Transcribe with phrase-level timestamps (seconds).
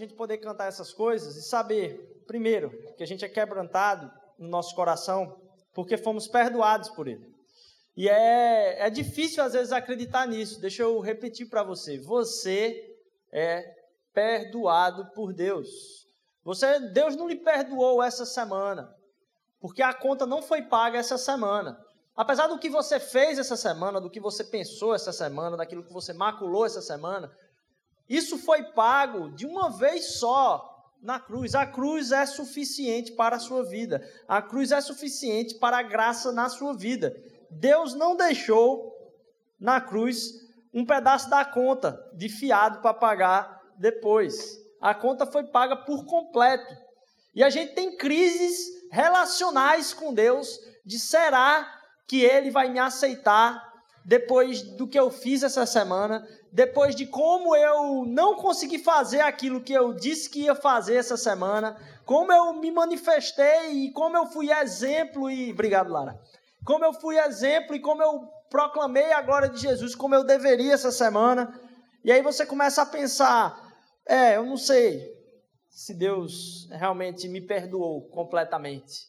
[0.00, 4.74] gente poder cantar essas coisas e saber, primeiro, que a gente é quebrantado no nosso
[4.74, 5.40] coração
[5.74, 7.28] porque fomos perdoados por Ele.
[7.96, 10.60] E é, é difícil às vezes acreditar nisso.
[10.60, 11.98] Deixa eu repetir para você.
[11.98, 12.96] Você
[13.32, 13.74] é
[14.12, 15.68] perdoado por Deus.
[16.44, 18.92] Você, Deus não lhe perdoou essa semana,
[19.60, 21.78] porque a conta não foi paga essa semana.
[22.16, 25.92] Apesar do que você fez essa semana, do que você pensou essa semana, daquilo que
[25.92, 27.30] você maculou essa semana,
[28.10, 30.66] isso foi pago de uma vez só
[31.00, 31.54] na cruz.
[31.54, 34.04] A cruz é suficiente para a sua vida.
[34.26, 37.14] A cruz é suficiente para a graça na sua vida.
[37.48, 38.92] Deus não deixou
[39.60, 40.32] na cruz
[40.74, 44.58] um pedaço da conta de fiado para pagar depois.
[44.80, 46.76] A conta foi paga por completo.
[47.32, 48.58] E a gente tem crises
[48.90, 51.64] relacionais com Deus de será
[52.08, 53.70] que ele vai me aceitar
[54.04, 59.60] depois do que eu fiz essa semana, depois de como eu não consegui fazer aquilo
[59.60, 64.26] que eu disse que ia fazer essa semana, como eu me manifestei e como eu
[64.26, 66.20] fui exemplo e obrigado Lara.
[66.64, 70.74] Como eu fui exemplo e como eu proclamei a glória de Jesus como eu deveria
[70.74, 71.58] essa semana.
[72.04, 73.72] E aí você começa a pensar,
[74.04, 75.20] é, eu não sei
[75.68, 79.08] se Deus realmente me perdoou completamente.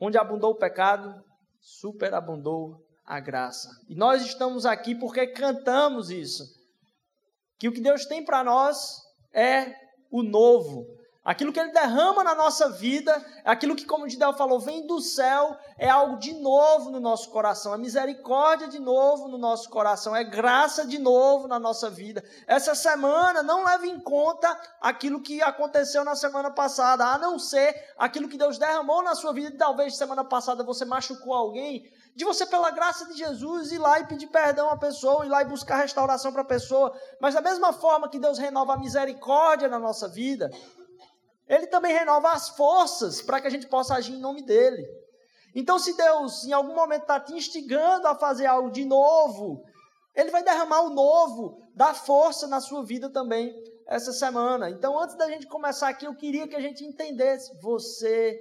[0.00, 1.22] Onde abundou o pecado,
[1.60, 3.68] superabundou a graça.
[3.88, 6.44] E nós estamos aqui porque cantamos isso.
[7.58, 9.02] Que o que Deus tem para nós
[9.34, 9.74] é
[10.12, 10.86] o novo.
[11.24, 13.12] Aquilo que Ele derrama na nossa vida,
[13.44, 17.30] aquilo que, como o Gidel falou, vem do céu, é algo de novo no nosso
[17.30, 22.24] coração, é misericórdia de novo no nosso coração, é graça de novo na nossa vida.
[22.46, 24.48] Essa semana não leve em conta
[24.80, 29.32] aquilo que aconteceu na semana passada, a não ser aquilo que Deus derramou na sua
[29.32, 34.00] vida, talvez semana passada você machucou alguém, de você, pela graça de Jesus, ir lá
[34.00, 36.92] e pedir perdão à pessoa, ir lá e buscar restauração para a pessoa.
[37.20, 40.50] Mas da mesma forma que Deus renova a misericórdia na nossa vida,
[41.48, 44.86] ele também renova as forças para que a gente possa agir em nome dele.
[45.54, 49.62] Então, se Deus em algum momento está te instigando a fazer algo de novo,
[50.14, 53.52] Ele vai derramar o novo, dar força na sua vida também
[53.88, 54.70] essa semana.
[54.70, 58.38] Então, antes da gente começar aqui, eu queria que a gente entendesse: você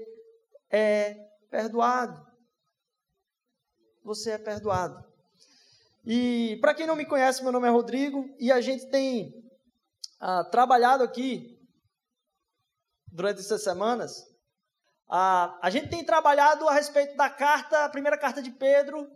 [0.71, 1.15] é
[1.49, 2.28] perdoado.
[4.03, 5.03] Você é perdoado.
[6.05, 9.33] E para quem não me conhece, meu nome é Rodrigo e a gente tem
[10.19, 11.57] ah, trabalhado aqui
[13.11, 14.25] durante essas semanas,
[15.09, 19.09] a, a gente tem trabalhado a respeito da carta, a primeira carta de Pedro,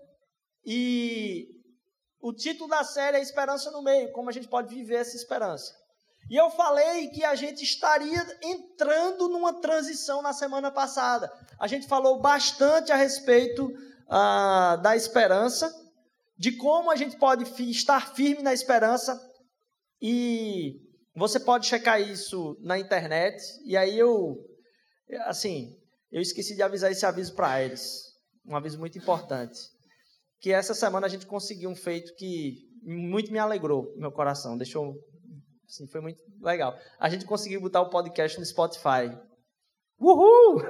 [0.65, 1.47] e
[2.19, 5.73] o título da série é Esperança no Meio, como a gente pode viver essa esperança.
[6.29, 11.31] E eu falei que a gente estaria entrando numa transição na semana passada.
[11.59, 13.69] A gente falou bastante a respeito
[14.15, 15.73] ah, da esperança,
[16.37, 19.19] de como a gente pode estar firme na esperança
[19.99, 20.79] e
[21.15, 23.41] você pode checar isso na internet.
[23.65, 24.37] E aí eu,
[25.25, 25.75] assim,
[26.11, 28.03] eu esqueci de avisar esse aviso para eles.
[28.45, 29.59] Um aviso muito importante.
[30.39, 34.57] Que essa semana a gente conseguiu um feito que muito me alegrou meu coração.
[34.57, 34.93] Deixou,
[35.67, 36.77] assim, foi muito legal.
[36.99, 39.09] A gente conseguiu botar o podcast no Spotify.
[40.03, 40.61] Uhul!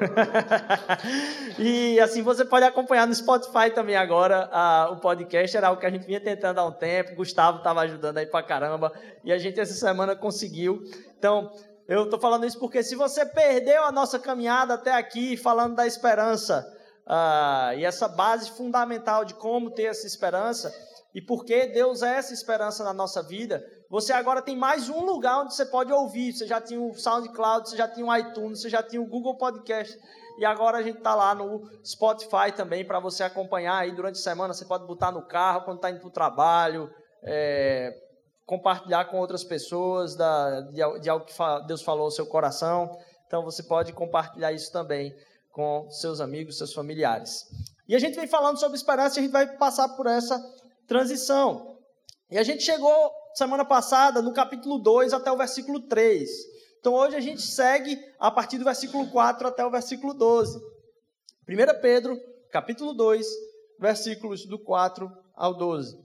[1.57, 4.47] e assim você pode acompanhar no Spotify também agora
[4.91, 5.57] o podcast.
[5.57, 7.15] Era algo que a gente vinha tentando há um tempo.
[7.15, 8.93] Gustavo estava ajudando aí pra caramba.
[9.23, 10.83] E a gente essa semana conseguiu.
[11.17, 11.51] Então,
[11.87, 15.87] eu estou falando isso porque se você perdeu a nossa caminhada até aqui, falando da
[15.87, 16.65] esperança,
[17.07, 20.71] uh, e essa base fundamental de como ter essa esperança,
[21.13, 25.41] e porque Deus é essa esperança na nossa vida, você agora tem mais um lugar
[25.41, 26.33] onde você pode ouvir.
[26.33, 29.37] Você já tinha o SoundCloud, você já tinha o iTunes, você já tinha o Google
[29.37, 29.95] Podcast.
[30.39, 34.23] E agora a gente está lá no Spotify também para você acompanhar aí durante a
[34.23, 34.51] semana.
[34.51, 36.89] Você pode botar no carro quando está indo para o trabalho,
[37.21, 37.93] é,
[38.47, 41.33] compartilhar com outras pessoas da, de, de algo que
[41.67, 42.89] Deus falou ao seu coração.
[43.27, 45.15] Então você pode compartilhar isso também
[45.51, 47.43] com seus amigos, seus familiares.
[47.87, 50.43] E a gente vem falando sobre esperança e a gente vai passar por essa
[50.87, 51.77] transição.
[52.31, 56.29] E a gente chegou semana passada no capítulo 2 até o versículo 3.
[56.79, 60.59] Então hoje a gente segue a partir do versículo 4 até o versículo 12.
[61.47, 62.19] 1 Pedro,
[62.51, 63.25] capítulo 2,
[63.79, 65.97] versículos do 4 ao 12.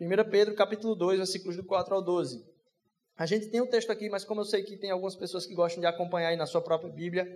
[0.00, 2.44] 1 Pedro, capítulo 2, versículos do 4 ao 12.
[3.16, 5.46] A gente tem o um texto aqui, mas como eu sei que tem algumas pessoas
[5.46, 7.26] que gostam de acompanhar aí na sua própria Bíblia,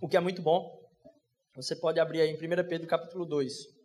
[0.00, 0.82] o que é muito bom,
[1.54, 3.81] você pode abrir aí em 1 Pedro, capítulo 2.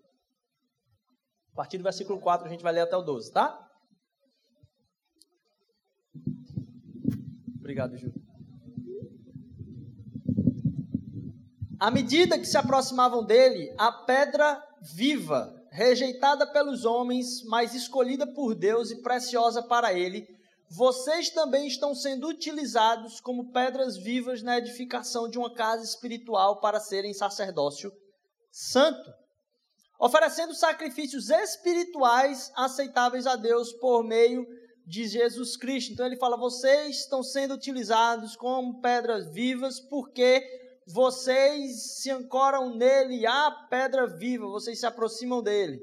[1.57, 3.68] A partir do versículo 4 a gente vai ler até o 12, tá?
[7.56, 8.13] Obrigado, Ju.
[11.80, 14.63] À medida que se aproximavam dele, a pedra
[14.94, 20.27] viva, rejeitada pelos homens, mas escolhida por Deus e preciosa para Ele,
[20.69, 26.80] vocês também estão sendo utilizados como pedras vivas na edificação de uma casa espiritual para
[26.80, 27.92] serem sacerdócio
[28.51, 29.12] santo,
[30.00, 34.46] oferecendo sacrifícios espirituais aceitáveis a Deus por meio
[34.86, 35.92] de Jesus Cristo.
[35.92, 40.44] Então ele fala: vocês estão sendo utilizados como pedras vivas porque
[40.88, 45.82] vocês se ancoram nele, a pedra viva, vocês se aproximam dele.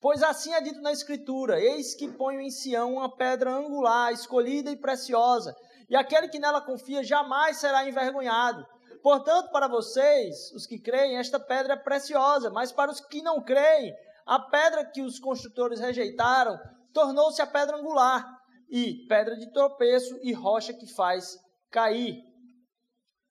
[0.00, 4.70] Pois assim é dito na Escritura: Eis que ponho em Sião uma pedra angular, escolhida
[4.70, 5.54] e preciosa,
[5.88, 8.66] e aquele que nela confia jamais será envergonhado.
[9.02, 13.42] Portanto, para vocês, os que creem, esta pedra é preciosa, mas para os que não
[13.42, 13.94] creem,
[14.26, 16.58] a pedra que os construtores rejeitaram
[16.92, 21.36] tornou-se a pedra angular, e pedra de tropeço e rocha que faz
[21.70, 22.22] cair.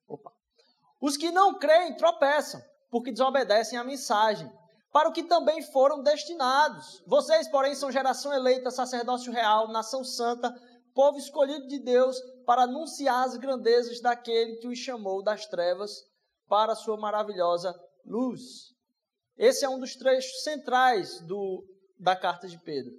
[0.08, 0.32] Opa.
[1.02, 2.62] Os que não creem tropeçam,
[2.92, 4.52] porque desobedecem à mensagem,
[4.92, 7.02] para o que também foram destinados.
[7.08, 10.54] Vocês, porém, são geração eleita, sacerdócio real, nação santa,
[10.94, 16.04] povo escolhido de Deus, para anunciar as grandezas daquele que os chamou das trevas
[16.48, 17.74] para a sua maravilhosa
[18.06, 18.74] luz.
[19.38, 21.64] Esse é um dos trechos centrais do,
[21.98, 22.92] da carta de Pedro.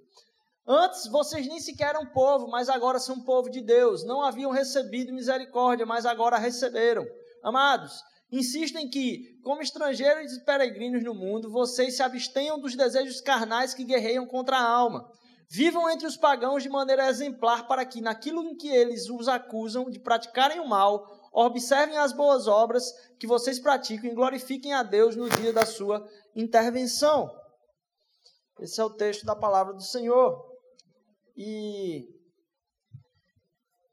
[0.66, 4.04] Antes vocês nem sequer eram povo, mas agora são povo de Deus.
[4.04, 7.04] Não haviam recebido misericórdia, mas agora receberam.
[7.42, 13.74] Amados, insistem que, como estrangeiros e peregrinos no mundo, vocês se abstenham dos desejos carnais
[13.74, 15.10] que guerreiam contra a alma.
[15.52, 19.90] Vivam entre os pagãos de maneira exemplar, para que, naquilo em que eles os acusam
[19.90, 22.84] de praticarem o mal, observem as boas obras
[23.18, 27.28] que vocês praticam e glorifiquem a Deus no dia da sua intervenção.
[28.60, 30.40] Esse é o texto da palavra do Senhor.
[31.36, 32.08] E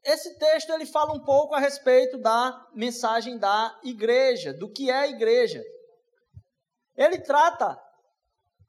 [0.04, 4.94] esse texto ele fala um pouco a respeito da mensagem da igreja, do que é
[4.94, 5.60] a igreja.
[6.96, 7.76] Ele trata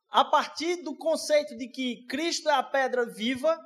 [0.09, 3.57] a partir do conceito de que Cristo é a pedra viva,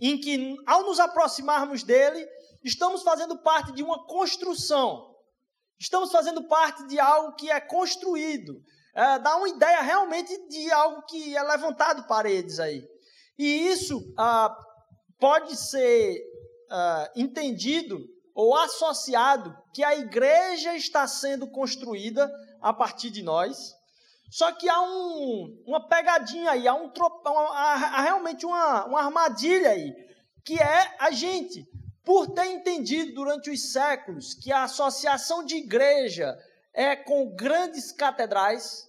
[0.00, 2.26] em que ao nos aproximarmos dele,
[2.62, 5.14] estamos fazendo parte de uma construção.
[5.78, 8.62] Estamos fazendo parte de algo que é construído.
[8.94, 12.86] É, dá uma ideia realmente de algo que é levantado paredes aí.
[13.38, 14.56] E isso ah,
[15.18, 16.22] pode ser
[16.70, 17.98] ah, entendido
[18.34, 22.30] ou associado que a igreja está sendo construída
[22.60, 23.74] a partir de nós.
[24.30, 26.90] Só que há um, uma pegadinha aí, há, um,
[27.26, 29.94] há, há realmente uma, uma armadilha aí,
[30.44, 31.66] que é a gente,
[32.04, 36.36] por ter entendido durante os séculos que a associação de igreja
[36.72, 38.88] é com grandes catedrais,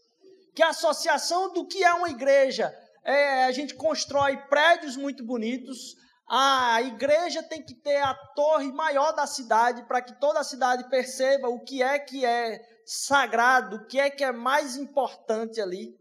[0.56, 5.96] que a associação do que é uma igreja é, a gente constrói prédios muito bonitos.
[6.28, 10.90] A igreja tem que ter a torre maior da cidade para que toda a cidade
[10.90, 15.98] perceba o que é que é sagrado, o que é que é mais importante ali.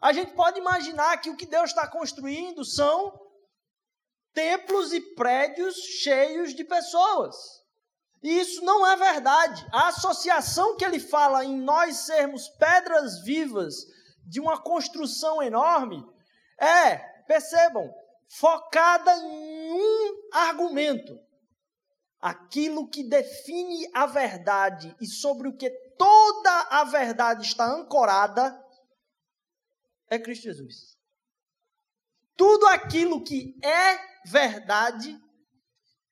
[0.00, 3.12] A gente pode imaginar que o que Deus está construindo são
[4.32, 7.36] templos e prédios cheios de pessoas.
[8.22, 9.66] E isso não é verdade.
[9.72, 13.74] A associação que ele fala em nós sermos pedras vivas
[14.26, 16.04] de uma construção enorme
[16.58, 16.96] é,
[17.26, 17.92] percebam,
[18.28, 21.18] focada em um argumento.
[22.22, 28.56] Aquilo que define a verdade e sobre o que toda a verdade está ancorada
[30.08, 30.96] é Cristo Jesus.
[32.36, 35.18] Tudo aquilo que é verdade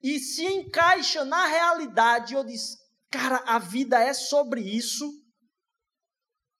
[0.03, 2.77] e se encaixa na realidade, eu diz,
[3.11, 5.09] cara, a vida é sobre isso,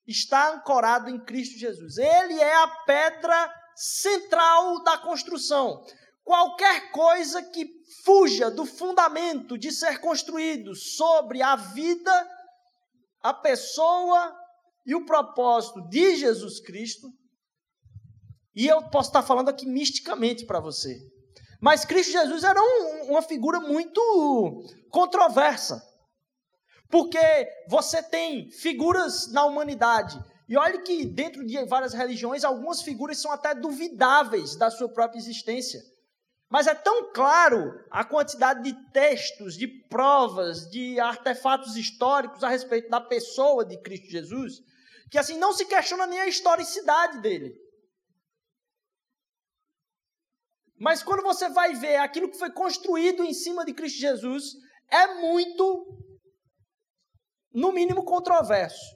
[0.07, 1.97] está ancorado em Cristo Jesus.
[1.97, 5.83] Ele é a pedra central da construção.
[6.23, 12.29] Qualquer coisa que fuja do fundamento de ser construído sobre a vida,
[13.21, 14.35] a pessoa
[14.85, 17.07] e o propósito de Jesus Cristo,
[18.55, 20.99] e eu posso estar falando aqui misticamente para você.
[21.59, 25.81] Mas Cristo Jesus era um, uma figura muito controversa.
[26.89, 27.19] Porque
[27.69, 30.19] você tem figuras na humanidade.
[30.49, 35.19] E olhe que dentro de várias religiões, algumas figuras são até duvidáveis da sua própria
[35.19, 35.81] existência.
[36.51, 42.89] Mas é tão claro a quantidade de textos, de provas, de artefatos históricos a respeito
[42.89, 44.59] da pessoa de Cristo Jesus,
[45.09, 47.55] que assim não se questiona nem a historicidade dele.
[50.77, 54.43] Mas quando você vai ver aquilo que foi construído em cima de Cristo Jesus,
[54.89, 55.85] é muito
[57.53, 58.93] no mínimo controverso.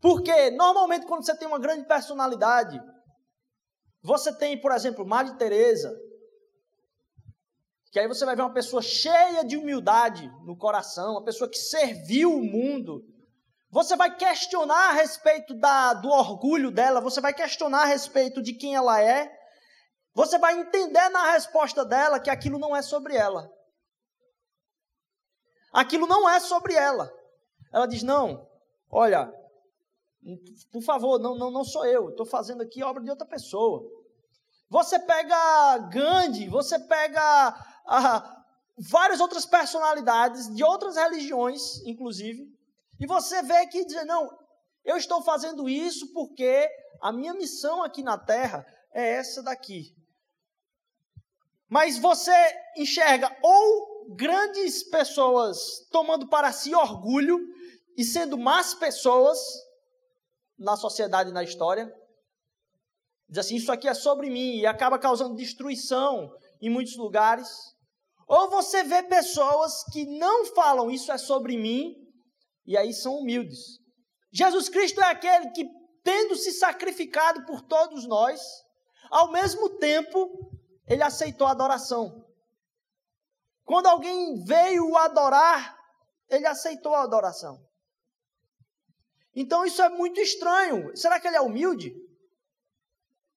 [0.00, 2.80] Porque normalmente quando você tem uma grande personalidade,
[4.06, 5.92] você tem, por exemplo, Madre Teresa,
[7.90, 11.58] que aí você vai ver uma pessoa cheia de humildade no coração, uma pessoa que
[11.58, 13.04] serviu o mundo,
[13.68, 18.54] Você vai questionar a respeito da, do orgulho dela, você vai questionar a respeito de
[18.54, 19.28] quem ela é.
[20.14, 23.50] Você vai entender na resposta dela que aquilo não é sobre ela.
[25.72, 27.12] Aquilo não é sobre ela.
[27.72, 28.48] Ela diz: Não,
[28.88, 29.30] olha,
[30.72, 33.95] por favor, não, não, não sou eu, estou fazendo aqui obra de outra pessoa.
[34.68, 37.22] Você pega Gandhi, você pega
[37.86, 38.44] ah,
[38.76, 42.52] várias outras personalidades de outras religiões, inclusive,
[42.98, 44.28] e você vê que dizer, não,
[44.84, 46.68] eu estou fazendo isso porque
[47.00, 49.94] a minha missão aqui na Terra é essa daqui.
[51.68, 52.32] Mas você
[52.76, 57.38] enxerga ou grandes pessoas tomando para si orgulho
[57.96, 59.38] e sendo más pessoas
[60.58, 61.92] na sociedade e na história.
[63.28, 66.30] Diz assim: Isso aqui é sobre mim e acaba causando destruição
[66.60, 67.48] em muitos lugares.
[68.26, 71.94] Ou você vê pessoas que não falam isso é sobre mim
[72.66, 73.78] e aí são humildes.
[74.32, 75.64] Jesus Cristo é aquele que,
[76.02, 78.40] tendo se sacrificado por todos nós,
[79.10, 80.50] ao mesmo tempo,
[80.86, 82.24] ele aceitou a adoração.
[83.64, 85.76] Quando alguém veio adorar,
[86.28, 87.58] ele aceitou a adoração.
[89.34, 90.96] Então isso é muito estranho.
[90.96, 91.94] Será que ele é humilde?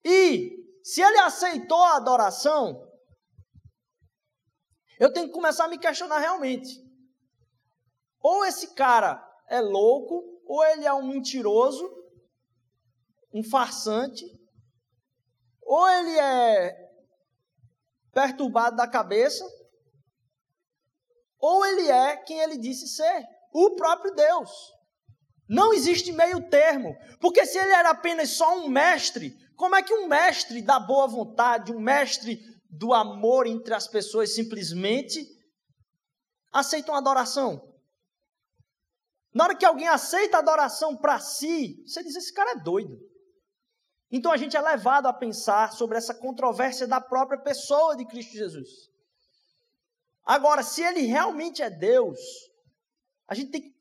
[0.04, 2.88] E se ele aceitou a adoração,
[4.98, 6.78] eu tenho que começar a me questionar realmente.
[8.20, 11.88] Ou esse cara é louco, ou ele é um mentiroso,
[13.32, 14.24] um farsante,
[15.62, 16.90] ou ele é
[18.12, 19.44] perturbado da cabeça,
[21.38, 24.50] ou ele é quem ele disse ser, o próprio Deus.
[25.48, 29.92] Não existe meio termo, porque se ele era apenas só um mestre, como é que
[29.92, 32.40] um mestre da boa vontade, um mestre
[32.70, 35.22] do amor entre as pessoas simplesmente
[36.50, 37.70] aceita uma adoração?
[39.34, 42.98] Na hora que alguém aceita a adoração para si, você diz: esse cara é doido.
[44.10, 48.32] Então a gente é levado a pensar sobre essa controvérsia da própria pessoa de Cristo
[48.32, 48.88] Jesus.
[50.24, 52.18] Agora, se ele realmente é Deus,
[53.28, 53.74] a gente tem que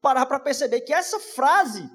[0.00, 1.86] parar para perceber que essa frase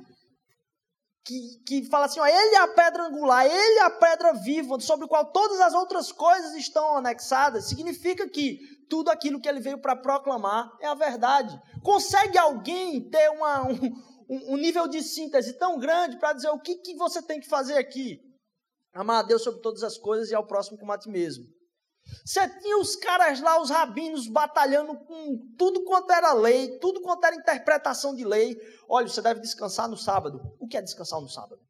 [1.25, 4.79] que, que fala assim, ó, ele é a pedra angular, ele é a pedra viva,
[4.79, 9.59] sobre o qual todas as outras coisas estão anexadas, significa que tudo aquilo que ele
[9.59, 11.59] veio para proclamar é a verdade.
[11.81, 16.75] Consegue alguém ter uma, um, um nível de síntese tão grande para dizer o que,
[16.75, 18.19] que você tem que fazer aqui?
[18.93, 21.43] Amar a Deus sobre todas as coisas e ao próximo como a ti mesmo.
[22.23, 27.23] Você tinha os caras lá, os rabinos, batalhando com tudo quanto era lei, tudo quanto
[27.25, 28.55] era interpretação de lei.
[28.87, 30.39] Olha, você deve descansar no sábado.
[30.59, 31.61] O que é descansar no sábado?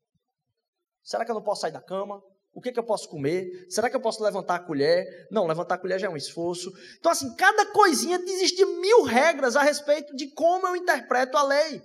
[1.04, 2.22] Será que eu não posso sair da cama?
[2.54, 3.68] O que, que eu posso comer?
[3.70, 5.06] Será que eu posso levantar a colher?
[5.30, 6.72] Não, levantar a colher já é um esforço.
[6.98, 11.82] Então, assim, cada coisinha existem mil regras a respeito de como eu interpreto a lei.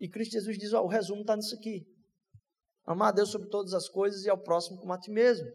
[0.00, 1.86] E Cristo Jesus diz: ó, o resumo está nisso aqui.
[2.84, 5.46] Amar a Deus sobre todas as coisas e ao próximo como a ti mesmo.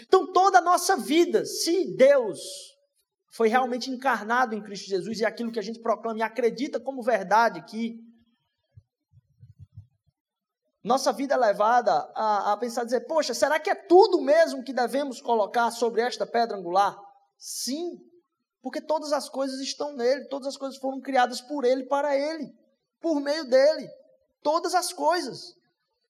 [0.00, 2.40] Então, toda a nossa vida, se Deus
[3.32, 7.02] foi realmente encarnado em Cristo Jesus e aquilo que a gente proclama e acredita como
[7.02, 7.98] verdade aqui,
[10.82, 14.72] nossa vida é levada a, a pensar, dizer, poxa, será que é tudo mesmo que
[14.72, 16.98] devemos colocar sobre esta pedra angular?
[17.36, 18.00] Sim,
[18.62, 22.50] porque todas as coisas estão nele, todas as coisas foram criadas por ele, para ele,
[22.98, 23.90] por meio dele.
[24.42, 25.54] Todas as coisas,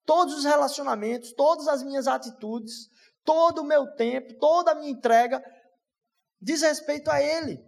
[0.06, 2.88] todos os relacionamentos, todas as minhas atitudes,
[3.24, 5.42] todo o meu tempo, toda a minha entrega
[6.40, 7.58] diz respeito a Ele.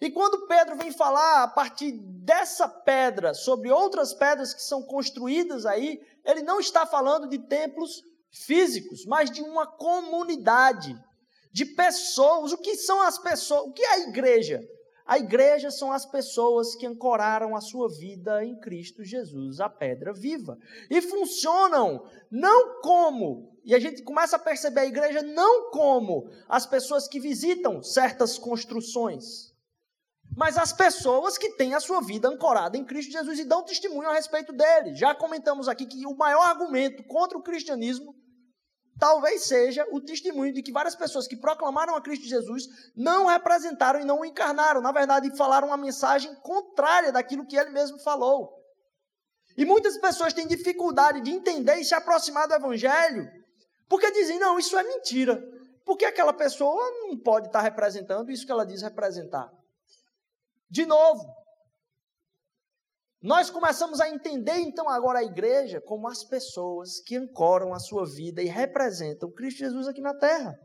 [0.00, 1.92] E quando Pedro vem falar a partir
[2.24, 8.02] dessa pedra sobre outras pedras que são construídas aí, ele não está falando de templos
[8.30, 10.94] físicos, mas de uma comunidade,
[11.52, 12.52] de pessoas.
[12.52, 13.62] O que são as pessoas?
[13.62, 14.60] O que é a igreja?
[15.08, 20.12] A igreja são as pessoas que ancoraram a sua vida em Cristo Jesus, a pedra
[20.12, 20.58] viva.
[20.90, 26.66] E funcionam não como, e a gente começa a perceber a igreja não como as
[26.66, 29.54] pessoas que visitam certas construções,
[30.36, 34.10] mas as pessoas que têm a sua vida ancorada em Cristo Jesus e dão testemunho
[34.10, 34.94] a respeito dele.
[34.94, 38.14] Já comentamos aqui que o maior argumento contra o cristianismo
[38.98, 42.64] talvez seja o testemunho de que várias pessoas que proclamaram a Cristo Jesus
[42.96, 44.80] não representaram e não o encarnaram.
[44.80, 48.58] Na verdade, falaram uma mensagem contrária daquilo que ele mesmo falou.
[49.56, 53.28] E muitas pessoas têm dificuldade de entender e se aproximar do Evangelho,
[53.88, 55.42] porque dizem, não, isso é mentira.
[55.84, 59.50] Porque aquela pessoa não pode estar representando isso que ela diz representar.
[60.70, 61.24] De novo,
[63.20, 68.06] nós começamos a entender então agora a igreja como as pessoas que ancoram a sua
[68.06, 70.56] vida e representam Cristo Jesus aqui na terra.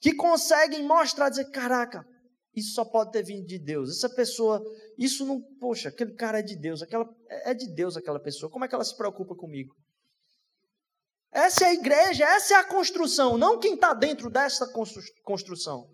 [0.00, 2.02] Que conseguem mostrar, dizer, caraca,
[2.54, 3.90] isso só pode ter vindo de Deus.
[3.90, 4.62] Essa pessoa,
[4.98, 8.50] isso não, poxa, aquele cara é de Deus, aquela é de Deus aquela pessoa.
[8.50, 9.74] Como é que ela se preocupa comigo?
[11.30, 14.66] Essa é a igreja, essa é a construção, não quem está dentro dessa
[15.22, 15.88] construção.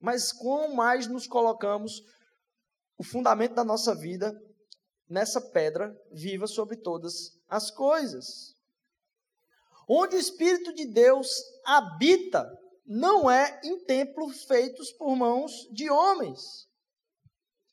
[0.00, 2.02] Mas quão mais nos colocamos
[2.98, 4.36] o fundamento da nossa vida
[5.08, 8.54] nessa pedra viva sobre todas as coisas.
[9.88, 11.30] Onde o Espírito de Deus
[11.64, 12.46] habita,
[12.84, 16.68] não é em templos feitos por mãos de homens.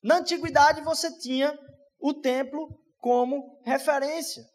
[0.01, 1.57] Na antiguidade você tinha
[1.99, 4.45] o templo como referência.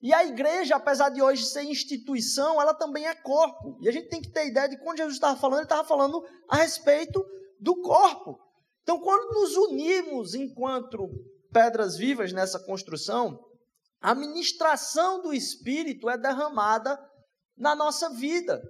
[0.00, 3.78] E a igreja, apesar de hoje ser instituição, ela também é corpo.
[3.80, 6.22] E a gente tem que ter ideia de quando Jesus estava falando, ele estava falando
[6.48, 7.24] a respeito
[7.60, 8.38] do corpo.
[8.84, 11.08] Então, quando nos unimos enquanto
[11.50, 13.40] pedras vivas nessa construção,
[13.98, 16.98] a ministração do Espírito é derramada
[17.56, 18.62] na nossa vida.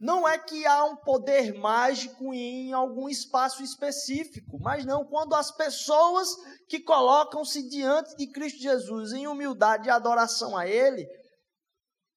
[0.00, 5.54] Não é que há um poder mágico em algum espaço específico, mas não, quando as
[5.54, 6.28] pessoas
[6.68, 11.06] que colocam-se diante de Cristo Jesus em humildade e adoração a Ele,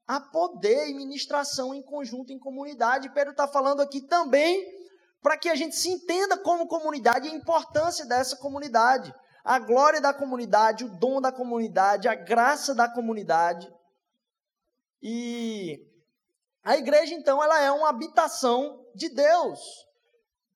[0.08, 3.14] há poder e ministração em conjunto, em comunidade.
[3.14, 4.66] Pedro está falando aqui também
[5.24, 9.16] para que a gente se entenda como comunidade e a importância dessa comunidade.
[9.44, 13.74] A glória da comunidade, o dom da comunidade, a graça da comunidade.
[15.02, 15.80] E
[16.62, 19.60] a igreja, então, ela é uma habitação de Deus.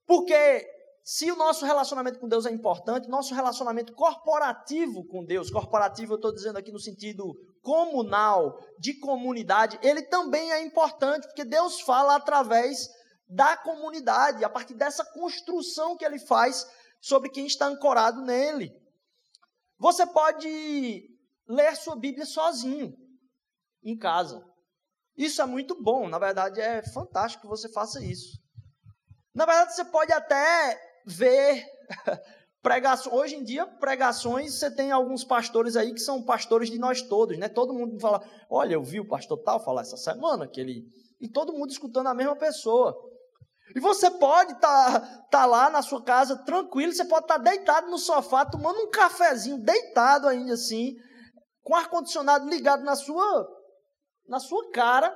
[0.06, 0.66] Porque
[1.04, 6.18] se o nosso relacionamento com Deus é importante, nosso relacionamento corporativo com Deus, corporativo eu
[6.18, 12.16] estou dizendo aqui no sentido comunal, de comunidade, ele também é importante, porque Deus fala
[12.16, 12.90] através
[13.28, 16.66] da comunidade, a partir dessa construção que ele faz
[17.02, 18.72] sobre quem está ancorado nele.
[19.78, 21.04] Você pode
[21.48, 22.94] ler sua Bíblia sozinho,
[23.84, 24.44] em casa.
[25.16, 28.38] Isso é muito bom, na verdade é fantástico que você faça isso.
[29.38, 31.64] Na verdade, você pode até ver
[32.60, 33.14] pregações.
[33.14, 37.38] Hoje em dia, pregações, você tem alguns pastores aí que são pastores de nós todos,
[37.38, 37.48] né?
[37.48, 40.88] Todo mundo fala, olha, eu vi o pastor tal falar essa semana que ele.
[41.22, 42.98] E todo mundo escutando a mesma pessoa.
[43.76, 47.44] E você pode estar tá, tá lá na sua casa tranquilo, você pode estar tá
[47.44, 50.96] deitado no sofá, tomando um cafezinho, deitado ainda assim,
[51.62, 53.56] com ar-condicionado ligado na sua
[54.28, 55.16] na sua cara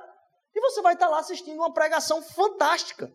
[0.54, 3.12] e você vai estar lá assistindo uma pregação fantástica.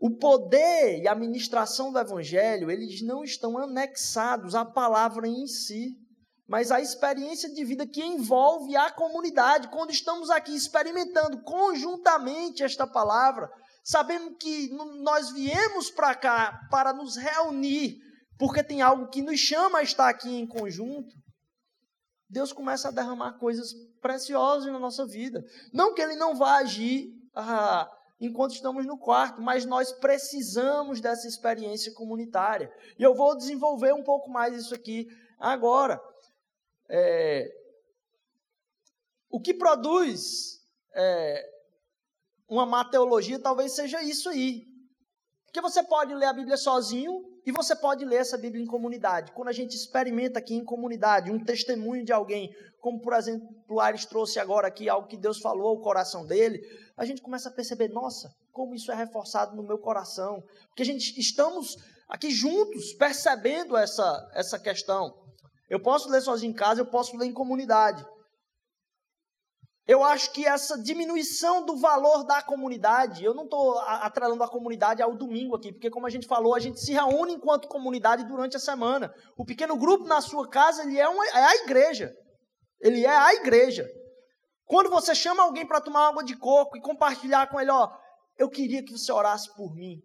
[0.00, 5.96] O poder e a ministração do evangelho, eles não estão anexados à palavra em si,
[6.48, 9.68] mas à experiência de vida que envolve a comunidade.
[9.68, 13.50] Quando estamos aqui experimentando conjuntamente esta palavra,
[13.84, 14.70] sabendo que
[15.02, 17.98] nós viemos para cá para nos reunir,
[18.38, 21.14] porque tem algo que nos chama a estar aqui em conjunto,
[22.30, 23.68] Deus começa a derramar coisas
[24.00, 25.42] preciosas na nossa vida.
[25.72, 27.86] Não que Ele não vá agir ah,
[28.20, 32.70] enquanto estamos no quarto, mas nós precisamos dessa experiência comunitária.
[32.98, 35.06] E eu vou desenvolver um pouco mais isso aqui
[35.38, 36.00] agora.
[36.88, 37.48] É,
[39.30, 40.58] o que produz
[40.94, 41.44] é,
[42.48, 44.66] uma má teologia talvez seja isso aí.
[45.44, 49.32] Porque você pode ler a Bíblia sozinho e você pode ler essa Bíblia em comunidade.
[49.32, 53.80] Quando a gente experimenta aqui em comunidade um testemunho de alguém, como por exemplo o
[53.80, 56.60] Ares trouxe agora aqui algo que Deus falou ao coração dele,
[56.96, 60.42] a gente começa a perceber, nossa, como isso é reforçado no meu coração.
[60.68, 61.76] Porque a gente estamos
[62.08, 65.14] aqui juntos percebendo essa, essa questão.
[65.68, 68.04] Eu posso ler sozinho em casa, eu posso ler em comunidade.
[69.86, 75.00] Eu acho que essa diminuição do valor da comunidade, eu não estou atrelando a comunidade
[75.00, 78.54] ao domingo aqui, porque como a gente falou, a gente se reúne enquanto comunidade durante
[78.54, 79.10] a semana.
[79.34, 82.12] O pequeno grupo na sua casa, ele é, uma, é a igreja.
[82.80, 83.88] Ele é a igreja.
[84.66, 87.88] Quando você chama alguém para tomar água de coco e compartilhar com ele, ó,
[88.36, 89.96] eu queria que você orasse por mim.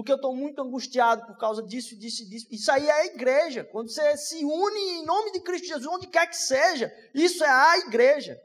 [0.00, 2.46] Porque eu estou muito angustiado por causa disso, disso e disso.
[2.50, 3.68] Isso aí é a igreja.
[3.70, 7.50] Quando você se une em nome de Cristo Jesus, onde quer que seja, isso é
[7.50, 8.40] a igreja.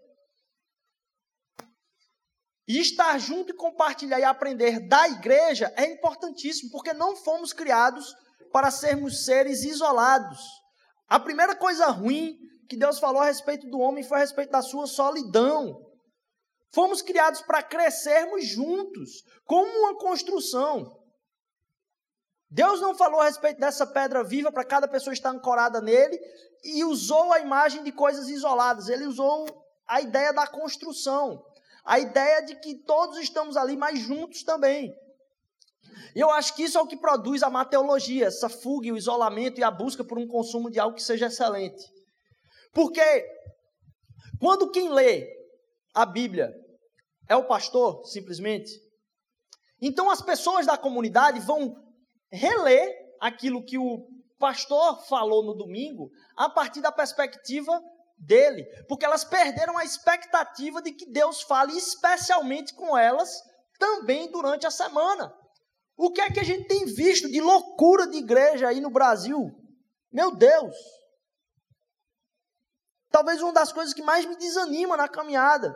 [2.68, 8.14] E estar junto e compartilhar e aprender da igreja é importantíssimo, porque não fomos criados
[8.52, 10.42] para sermos seres isolados.
[11.08, 12.38] A primeira coisa ruim
[12.68, 15.74] que Deus falou a respeito do homem foi a respeito da sua solidão.
[16.74, 21.05] Fomos criados para crescermos juntos, como uma construção.
[22.50, 26.20] Deus não falou a respeito dessa pedra viva para cada pessoa estar ancorada nele
[26.64, 28.90] e usou a imagem de coisas isoladas.
[28.90, 29.46] Ele usou
[29.88, 31.44] a ideia da construção
[31.86, 34.92] a ideia de que todos estamos ali, mas juntos também.
[36.16, 39.60] E eu acho que isso é o que produz a mateologia, essa fuga, o isolamento
[39.60, 41.86] e a busca por um consumo de algo que seja excelente.
[42.74, 43.24] Porque
[44.40, 45.30] quando quem lê
[45.94, 46.52] a Bíblia
[47.30, 48.72] é o pastor, simplesmente,
[49.80, 51.76] Então as pessoas da comunidade vão
[52.32, 54.08] reler aquilo que o
[54.38, 57.82] pastor falou no domingo a partir da perspectiva
[58.18, 63.30] dele, porque elas perderam a expectativa de que Deus fale especialmente com elas
[63.78, 65.34] também durante a semana.
[65.98, 69.52] O que é que a gente tem visto de loucura de igreja aí no Brasil?
[70.12, 70.76] Meu Deus!
[73.10, 75.74] Talvez uma das coisas que mais me desanima na caminhada,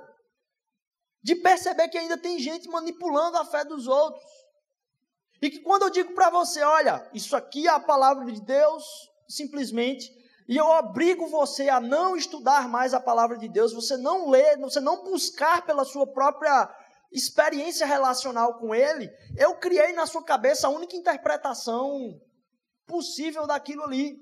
[1.21, 4.23] de perceber que ainda tem gente manipulando a fé dos outros.
[5.41, 9.09] E que quando eu digo para você, olha, isso aqui é a palavra de Deus,
[9.27, 10.11] simplesmente,
[10.47, 14.57] e eu obrigo você a não estudar mais a palavra de Deus, você não ler,
[14.57, 16.69] você não buscar pela sua própria
[17.11, 22.19] experiência relacional com Ele, eu criei na sua cabeça a única interpretação
[22.85, 24.17] possível daquilo ali.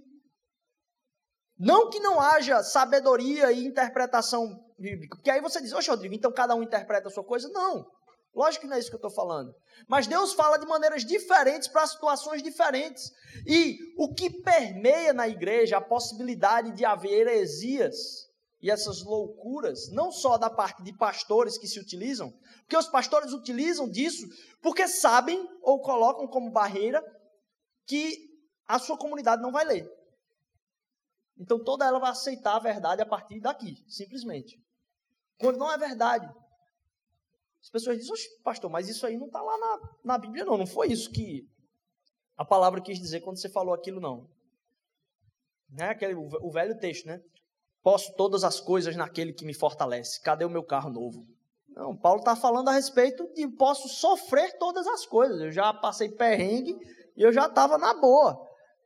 [1.57, 6.31] Não que não haja sabedoria e interpretação bíblica, porque aí você diz, oxe, Rodrigo, então
[6.31, 7.49] cada um interpreta a sua coisa.
[7.49, 7.89] Não.
[8.37, 9.51] Lógico que não é isso que eu estou falando.
[9.87, 13.11] Mas Deus fala de maneiras diferentes para situações diferentes.
[13.47, 17.95] E o que permeia na igreja a possibilidade de haver heresias
[18.61, 23.33] e essas loucuras, não só da parte de pastores que se utilizam, porque os pastores
[23.33, 24.27] utilizam disso
[24.61, 27.03] porque sabem ou colocam como barreira
[27.87, 28.19] que
[28.67, 29.89] a sua comunidade não vai ler.
[31.39, 34.59] Então toda ela vai aceitar a verdade a partir daqui, simplesmente.
[35.39, 36.27] Quando não é verdade.
[37.61, 40.57] As pessoas dizem, pastor, mas isso aí não está lá na, na Bíblia, não.
[40.57, 41.45] Não foi isso que
[42.37, 44.29] a palavra quis dizer quando você falou aquilo, não.
[45.69, 45.89] Né?
[45.89, 47.19] Aquele, o velho texto, né?
[47.83, 50.21] Posso todas as coisas naquele que me fortalece.
[50.21, 51.25] Cadê o meu carro novo?
[51.69, 55.39] Não, Paulo está falando a respeito de posso sofrer todas as coisas.
[55.39, 56.75] Eu já passei perrengue
[57.15, 58.35] e eu já estava na boa.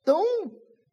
[0.01, 0.23] Então,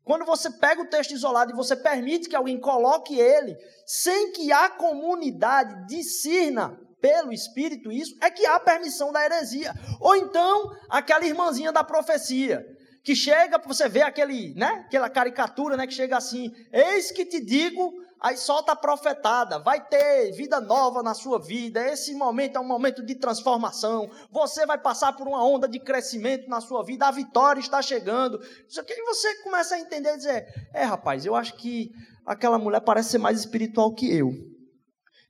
[0.04, 4.52] quando você pega o texto isolado e você permite que alguém coloque ele, sem que
[4.52, 9.72] a comunidade discirna pelo Espírito isso, é que há permissão da heresia.
[10.00, 12.64] Ou então, aquela irmãzinha da profecia,
[13.02, 17.42] que chega, você vê aquele, né, aquela caricatura, né, que chega assim: Eis que te
[17.42, 21.82] digo, aí solta a profetada, vai ter vida nova na sua vida.
[21.86, 24.10] Esse momento é um momento de transformação.
[24.30, 28.38] Você vai passar por uma onda de crescimento na sua vida, a vitória está chegando.
[28.68, 31.90] Isso aqui você começa a entender e dizer: É, rapaz, eu acho que
[32.26, 34.57] aquela mulher parece ser mais espiritual que eu.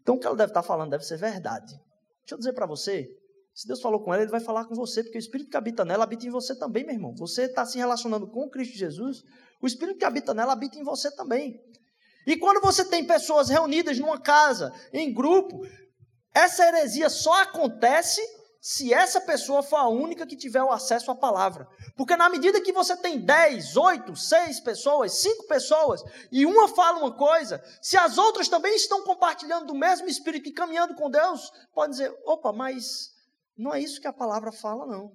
[0.09, 1.75] Então o que ela deve estar falando deve ser verdade.
[2.21, 3.07] Deixa eu dizer para você,
[3.55, 5.85] se Deus falou com ela, Ele vai falar com você, porque o Espírito que habita
[5.85, 7.14] nela habita em você também, meu irmão.
[7.18, 9.23] Você está se relacionando com Cristo Jesus,
[9.61, 11.61] o Espírito que habita nela habita em você também.
[12.27, 15.61] E quando você tem pessoas reunidas numa casa, em grupo,
[16.35, 18.23] essa heresia só acontece
[18.61, 21.66] se essa pessoa for a única que tiver o acesso à palavra.
[21.97, 26.99] Porque na medida que você tem 10, 8, 6 pessoas, 5 pessoas, e uma fala
[26.99, 31.51] uma coisa, se as outras também estão compartilhando do mesmo espírito e caminhando com Deus,
[31.73, 33.11] pode dizer: opa, mas
[33.57, 35.12] não é isso que a palavra fala, não.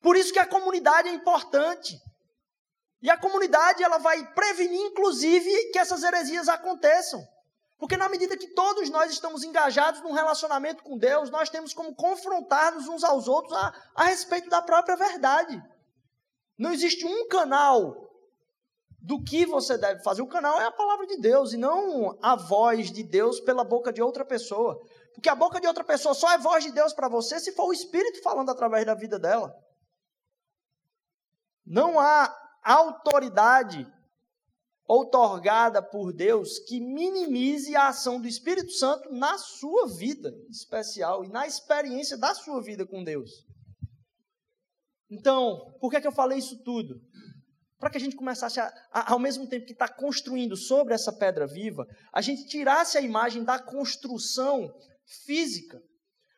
[0.00, 1.98] Por isso que a comunidade é importante.
[3.02, 7.20] E a comunidade ela vai prevenir, inclusive, que essas heresias aconteçam.
[7.78, 11.94] Porque na medida que todos nós estamos engajados num relacionamento com Deus, nós temos como
[11.94, 15.62] confrontar-nos uns aos outros a, a respeito da própria verdade.
[16.58, 18.06] Não existe um canal
[19.06, 20.22] do que você deve fazer.
[20.22, 23.92] O canal é a palavra de Deus e não a voz de Deus pela boca
[23.92, 24.80] de outra pessoa.
[25.14, 27.66] Porque a boca de outra pessoa só é voz de Deus para você se for
[27.66, 29.54] o Espírito falando através da vida dela.
[31.64, 32.34] Não há
[32.64, 33.86] autoridade
[34.88, 41.28] outorgada por Deus que minimize a ação do Espírito Santo na sua vida especial e
[41.28, 43.30] na experiência da sua vida com Deus.
[45.10, 47.00] Então, por que, é que eu falei isso tudo?
[47.78, 51.12] Para que a gente começasse, a, a, ao mesmo tempo que está construindo sobre essa
[51.12, 54.72] pedra viva, a gente tirasse a imagem da construção
[55.24, 55.80] física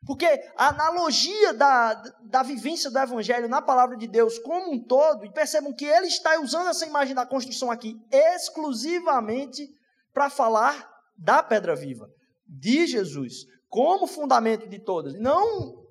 [0.07, 5.25] porque a analogia da, da vivência do Evangelho na palavra de Deus como um todo,
[5.25, 9.69] e percebam que ele está usando essa imagem da construção aqui exclusivamente
[10.13, 12.09] para falar da pedra viva,
[12.47, 15.87] de Jesus, como fundamento de todas, não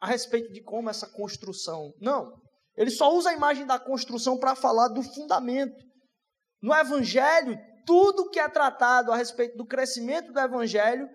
[0.00, 1.92] a respeito de como essa construção.
[2.00, 2.32] Não.
[2.76, 5.84] Ele só usa a imagem da construção para falar do fundamento.
[6.62, 11.08] No Evangelho, tudo que é tratado a respeito do crescimento do Evangelho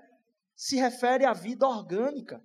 [0.56, 2.44] se refere à vida orgânica,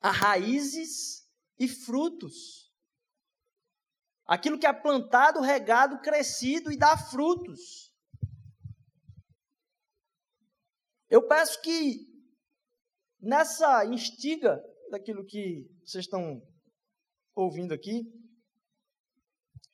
[0.00, 2.72] a raízes e frutos.
[4.26, 7.92] Aquilo que é plantado, regado, crescido e dá frutos.
[11.10, 12.06] Eu peço que
[13.20, 16.42] nessa instiga daquilo que vocês estão
[17.34, 18.02] ouvindo aqui,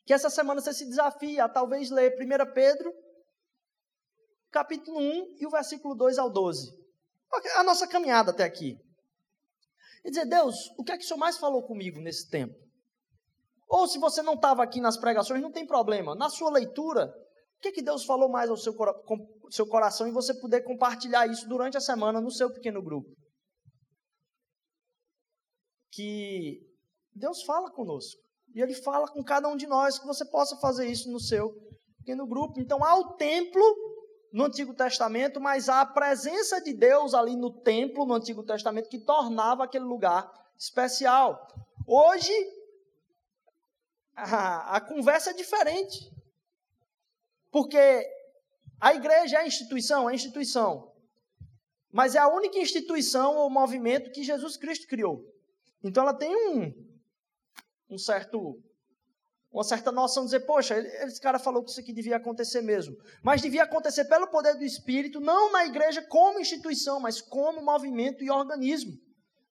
[0.04, 2.92] que essa semana você se desafie a talvez ler 1 Pedro
[4.50, 6.70] capítulo 1 e o versículo 2 ao 12.
[7.56, 8.76] A nossa caminhada até aqui.
[10.04, 12.54] e dizer: Deus, o que é que o Senhor mais falou comigo nesse tempo?
[13.68, 16.16] Ou se você não estava aqui nas pregações, não tem problema.
[16.16, 18.74] Na sua leitura, o que, é que Deus falou mais ao seu,
[19.50, 23.08] seu coração e você poder compartilhar isso durante a semana no seu pequeno grupo?
[25.92, 26.60] Que
[27.14, 28.20] Deus fala conosco.
[28.52, 31.52] E Ele fala com cada um de nós, que você possa fazer isso no seu
[31.98, 32.58] pequeno grupo.
[32.58, 33.62] Então, há o templo
[34.32, 38.88] no Antigo Testamento, mas há a presença de Deus ali no templo, no Antigo Testamento,
[38.88, 41.48] que tornava aquele lugar especial.
[41.86, 42.32] Hoje,
[44.14, 46.10] a, a conversa é diferente.
[47.50, 48.06] Porque
[48.80, 50.92] a igreja é a instituição, é a instituição.
[51.92, 55.24] Mas é a única instituição ou movimento que Jesus Cristo criou.
[55.82, 56.72] Então ela tem um,
[57.90, 58.62] um certo
[59.52, 62.96] uma certa noção de dizer, poxa, esse cara falou que isso aqui devia acontecer mesmo.
[63.22, 68.22] Mas devia acontecer pelo poder do Espírito, não na igreja como instituição, mas como movimento
[68.22, 68.92] e organismo.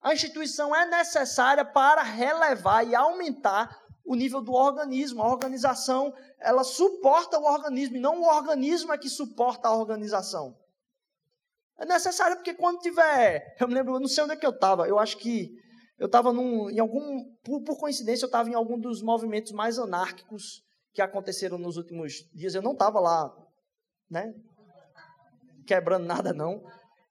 [0.01, 5.21] A instituição é necessária para relevar e aumentar o nível do organismo.
[5.21, 10.57] A organização, ela suporta o organismo, e não o organismo é que suporta a organização.
[11.77, 13.55] É necessário porque quando tiver.
[13.59, 15.51] Eu me lembro, eu não sei onde é que eu estava, eu acho que
[15.99, 17.25] eu estava em algum.
[17.43, 22.25] Por, por coincidência, eu estava em algum dos movimentos mais anárquicos que aconteceram nos últimos
[22.33, 22.55] dias.
[22.55, 23.29] Eu não estava lá,
[24.09, 24.33] né?
[25.67, 26.63] Quebrando nada, não.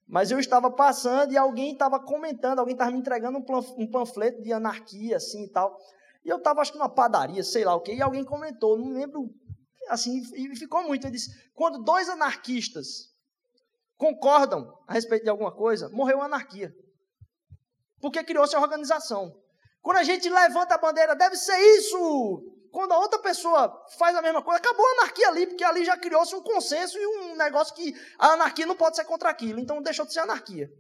[0.07, 3.39] Mas eu estava passando e alguém estava comentando, alguém estava me entregando
[3.77, 5.77] um panfleto de anarquia, assim e tal.
[6.25, 8.89] E eu estava, acho que numa padaria, sei lá o quê, e alguém comentou, não
[8.89, 9.29] lembro,
[9.91, 11.05] assim, e ficou muito.
[11.05, 13.15] Ele disse: quando dois anarquistas
[13.99, 16.73] concordam a respeito de alguma coisa, morreu a anarquia.
[18.01, 19.35] Porque criou-se a organização.
[19.83, 22.55] Quando a gente levanta a bandeira, deve ser isso.
[22.71, 25.97] Quando a outra pessoa faz a mesma coisa, acabou a anarquia ali, porque ali já
[25.97, 29.59] criou-se um consenso e um negócio que a anarquia não pode ser contra aquilo.
[29.59, 30.71] Então deixou de ser anarquia.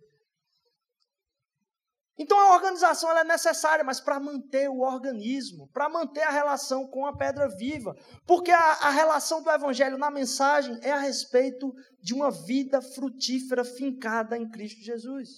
[2.18, 7.06] Então a organização é necessária, mas para manter o organismo, para manter a relação com
[7.06, 7.96] a pedra viva.
[8.26, 13.64] Porque a, a, relação do Evangelho na mensagem é a respeito de uma vida frutífera
[13.64, 15.28] fincada em Cristo Jesus.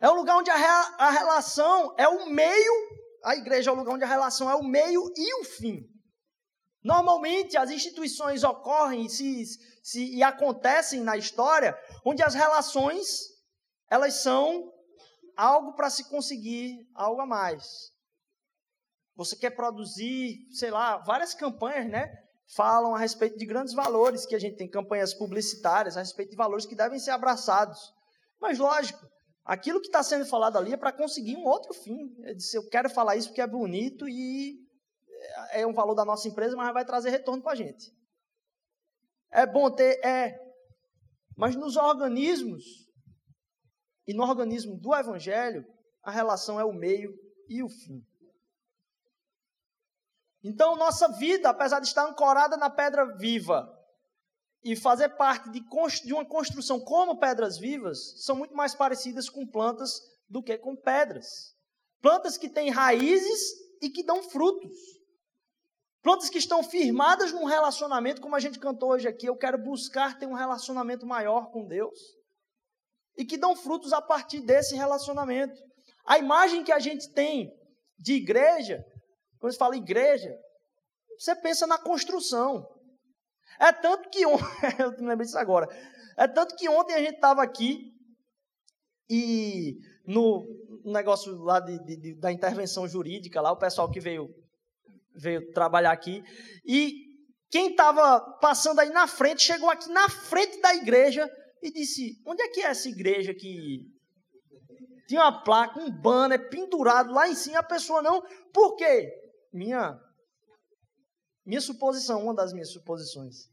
[0.00, 0.56] É o lugar onde a,
[0.98, 2.72] a relação é o meio,
[3.24, 5.80] a igreja é o lugar onde a relação é o meio e o fim.
[6.84, 9.44] Normalmente as instituições ocorrem se,
[9.82, 13.36] se, e acontecem na história onde as relações
[13.90, 14.72] elas são
[15.36, 17.90] algo para se conseguir algo a mais.
[19.16, 22.06] Você quer produzir, sei lá, várias campanhas, né?
[22.54, 26.36] Falam a respeito de grandes valores que a gente tem, campanhas publicitárias a respeito de
[26.36, 27.92] valores que devem ser abraçados.
[28.40, 29.00] Mas lógico,
[29.46, 32.12] Aquilo que está sendo falado ali é para conseguir um outro fim.
[32.24, 34.58] É dizer, eu quero falar isso porque é bonito e
[35.52, 37.94] é um valor da nossa empresa, mas vai trazer retorno para a gente.
[39.30, 40.36] É bom ter, é.
[41.36, 42.64] Mas nos organismos,
[44.06, 45.64] e no organismo do Evangelho,
[46.02, 47.14] a relação é o meio
[47.48, 48.04] e o fim.
[50.42, 53.68] Então, nossa vida, apesar de estar ancorada na pedra viva,
[54.66, 55.60] e fazer parte de,
[56.04, 60.74] de uma construção como pedras vivas são muito mais parecidas com plantas do que com
[60.74, 61.54] pedras.
[62.02, 64.76] Plantas que têm raízes e que dão frutos.
[66.02, 70.18] Plantas que estão firmadas num relacionamento, como a gente cantou hoje aqui, eu quero buscar
[70.18, 71.96] ter um relacionamento maior com Deus.
[73.16, 75.62] E que dão frutos a partir desse relacionamento.
[76.04, 77.52] A imagem que a gente tem
[77.96, 78.84] de igreja,
[79.38, 80.36] quando se fala igreja,
[81.16, 82.66] você pensa na construção.
[83.60, 84.44] É tanto que ontem,
[84.78, 85.66] eu me lembrei disso agora.
[86.16, 87.92] É tanto que ontem a gente estava aqui
[89.08, 90.44] e no
[90.84, 94.28] negócio lá de, de, da intervenção jurídica, lá o pessoal que veio,
[95.14, 96.22] veio trabalhar aqui,
[96.64, 97.06] e
[97.50, 101.30] quem estava passando aí na frente, chegou aqui na frente da igreja
[101.62, 103.80] e disse: Onde é que é essa igreja que
[105.08, 108.22] tinha uma placa, um banner pendurado lá em cima, a pessoa não.
[108.52, 109.12] Por quê?
[109.52, 109.98] Minha
[111.46, 113.48] minha suposição, uma das minhas suposições.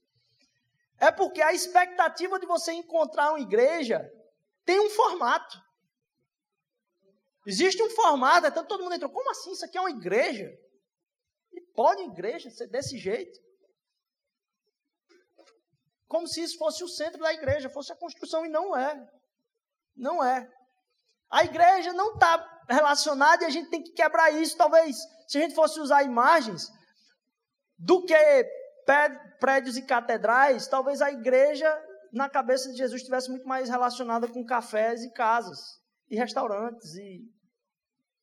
[1.00, 4.04] É porque a expectativa de você encontrar uma igreja
[4.66, 5.62] tem um formato.
[7.46, 9.12] Existe um formato, então todo mundo entrou.
[9.12, 9.52] Como assim?
[9.52, 10.50] Isso aqui é uma igreja?
[11.52, 13.40] E pode igreja ser desse jeito?
[16.08, 19.08] Como se isso fosse o centro da igreja, fosse a construção, e não é.
[19.96, 20.50] Não é.
[21.30, 24.56] A igreja não está relacionada e a gente tem que quebrar isso.
[24.56, 24.96] Talvez,
[25.28, 26.72] se a gente fosse usar imagens,
[27.84, 28.16] do que
[29.40, 31.70] prédios e catedrais, talvez a igreja,
[32.14, 35.60] na cabeça de Jesus, estivesse muito mais relacionada com cafés e casas,
[36.10, 36.96] e restaurantes.
[36.96, 37.22] E...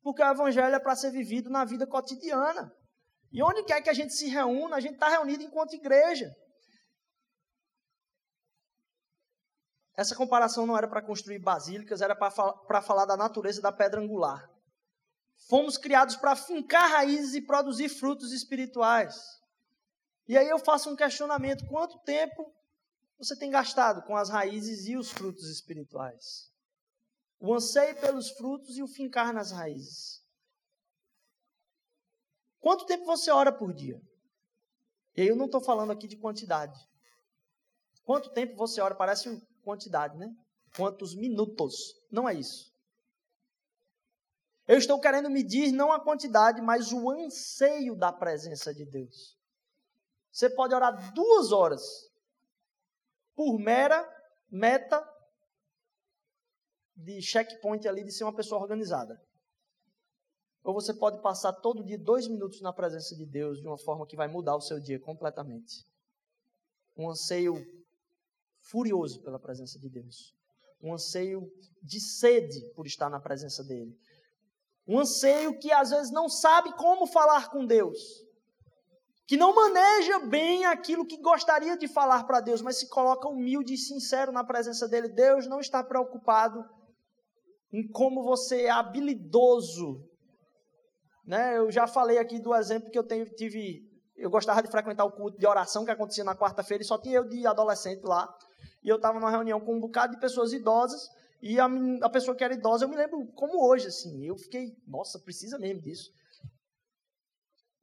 [0.03, 2.73] Porque o evangelho é para ser vivido na vida cotidiana.
[3.31, 6.35] E onde quer que a gente se reúna, a gente está reunido enquanto igreja.
[9.94, 14.49] Essa comparação não era para construir basílicas, era para falar da natureza da pedra angular.
[15.49, 19.39] Fomos criados para fincar raízes e produzir frutos espirituais.
[20.31, 22.55] E aí eu faço um questionamento: quanto tempo
[23.19, 26.49] você tem gastado com as raízes e os frutos espirituais?
[27.40, 30.25] O anseio pelos frutos e o fincar nas raízes.
[32.61, 34.01] Quanto tempo você ora por dia?
[35.16, 36.79] E aí eu não estou falando aqui de quantidade.
[38.05, 38.95] Quanto tempo você ora?
[38.95, 39.29] Parece
[39.64, 40.33] quantidade, né?
[40.77, 41.75] Quantos minutos?
[42.09, 42.73] Não é isso.
[44.69, 49.39] Eu estou querendo medir não a quantidade, mas o anseio da presença de Deus.
[50.33, 52.11] Você pode orar duas horas
[53.35, 54.09] por mera
[54.51, 55.07] meta
[56.97, 59.21] de checkpoint ali de ser uma pessoa organizada.
[60.62, 64.07] Ou você pode passar todo dia dois minutos na presença de Deus de uma forma
[64.07, 65.87] que vai mudar o seu dia completamente.
[66.97, 67.57] Um anseio
[68.61, 70.35] furioso pela presença de Deus.
[70.83, 71.51] Um anseio
[71.83, 73.99] de sede por estar na presença dele.
[74.87, 77.99] Um anseio que às vezes não sabe como falar com Deus.
[79.31, 83.75] Que não maneja bem aquilo que gostaria de falar para Deus, mas se coloca humilde
[83.75, 85.07] e sincero na presença dele.
[85.07, 86.69] Deus não está preocupado
[87.73, 90.05] em como você é habilidoso.
[91.25, 91.59] Né?
[91.59, 93.88] Eu já falei aqui do exemplo que eu tenho, tive.
[94.16, 97.19] Eu gostava de frequentar o culto de oração que acontecia na quarta-feira e só tinha
[97.19, 98.37] eu de adolescente lá.
[98.83, 101.09] E eu estava numa reunião com um bocado de pessoas idosas
[101.40, 101.69] e a,
[102.03, 104.27] a pessoa que era idosa, eu me lembro como hoje, assim.
[104.27, 106.11] Eu fiquei, nossa, precisa mesmo disso.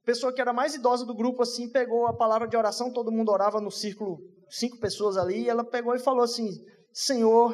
[0.07, 3.29] Pessoa que era mais idosa do grupo, assim, pegou a palavra de oração, todo mundo
[3.29, 4.17] orava no círculo,
[4.49, 6.47] cinco pessoas ali, e ela pegou e falou assim:
[6.93, 7.53] Senhor,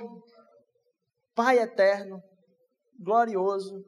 [1.34, 2.22] Pai eterno,
[3.00, 3.84] glorioso,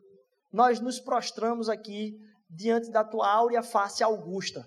[0.52, 2.18] nós nos prostramos aqui
[2.50, 4.66] diante da tua áurea face augusta.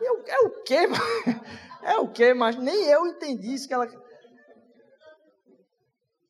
[0.00, 0.86] Eu, é o quê?
[1.82, 2.34] É o quê?
[2.34, 3.86] Mas nem eu entendi isso que ela.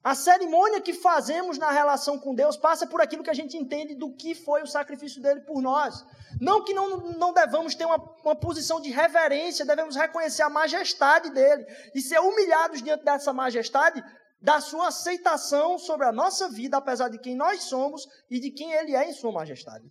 [0.07, 3.93] A cerimônia que fazemos na relação com Deus passa por aquilo que a gente entende
[3.93, 6.07] do que foi o sacrifício dele por nós.
[6.41, 11.31] Não que não, não devamos ter uma, uma posição de reverência, devemos reconhecer a majestade
[11.31, 14.01] dele e ser humilhados diante dessa majestade,
[14.41, 18.75] da sua aceitação sobre a nossa vida, apesar de quem nós somos e de quem
[18.75, 19.91] ele é em sua majestade.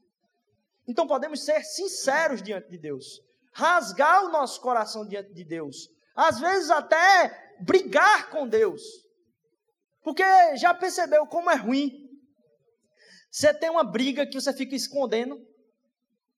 [0.87, 6.39] Então podemos ser sinceros diante de Deus, rasgar o nosso coração diante de Deus, às
[6.39, 9.03] vezes até brigar com Deus
[10.05, 10.23] porque
[10.55, 11.91] já percebeu como é ruim?
[13.31, 15.35] Você tem uma briga que você fica escondendo.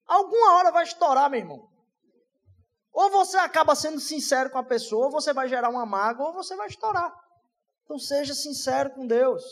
[0.05, 1.69] Alguma hora vai estourar, meu irmão.
[2.93, 6.33] Ou você acaba sendo sincero com a pessoa, ou você vai gerar uma mágoa, ou
[6.33, 7.13] você vai estourar.
[7.83, 9.43] Então seja sincero com Deus.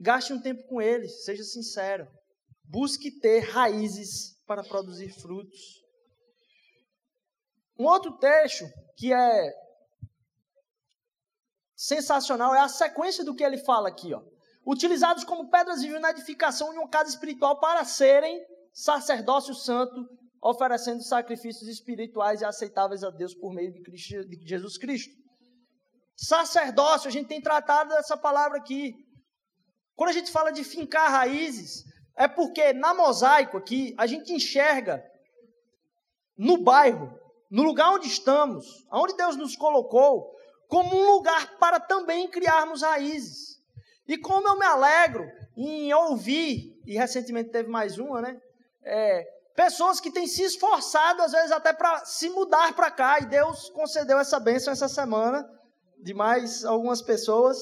[0.00, 2.08] Gaste um tempo com Ele, seja sincero.
[2.64, 5.85] Busque ter raízes para produzir frutos.
[7.78, 9.52] Um outro trecho que é
[11.76, 14.22] sensacional é a sequência do que ele fala aqui, ó.
[14.64, 20.08] Utilizados como pedras vivas na edificação de uma casa espiritual para serem sacerdócio santo,
[20.42, 25.14] oferecendo sacrifícios espirituais e aceitáveis a Deus por meio de, Cristo, de Jesus Cristo.
[26.16, 28.94] Sacerdócio, a gente tem tratado dessa palavra aqui.
[29.94, 31.84] Quando a gente fala de fincar raízes,
[32.16, 35.04] é porque na mosaico aqui a gente enxerga
[36.36, 37.18] no bairro
[37.50, 40.34] no lugar onde estamos, onde Deus nos colocou,
[40.68, 43.60] como um lugar para também criarmos raízes.
[44.08, 45.24] E como eu me alegro
[45.56, 48.40] em ouvir, e recentemente teve mais uma, né?
[48.84, 53.26] É, pessoas que têm se esforçado, às vezes até para se mudar para cá, e
[53.26, 55.48] Deus concedeu essa bênção essa semana,
[55.98, 57.58] de mais algumas pessoas,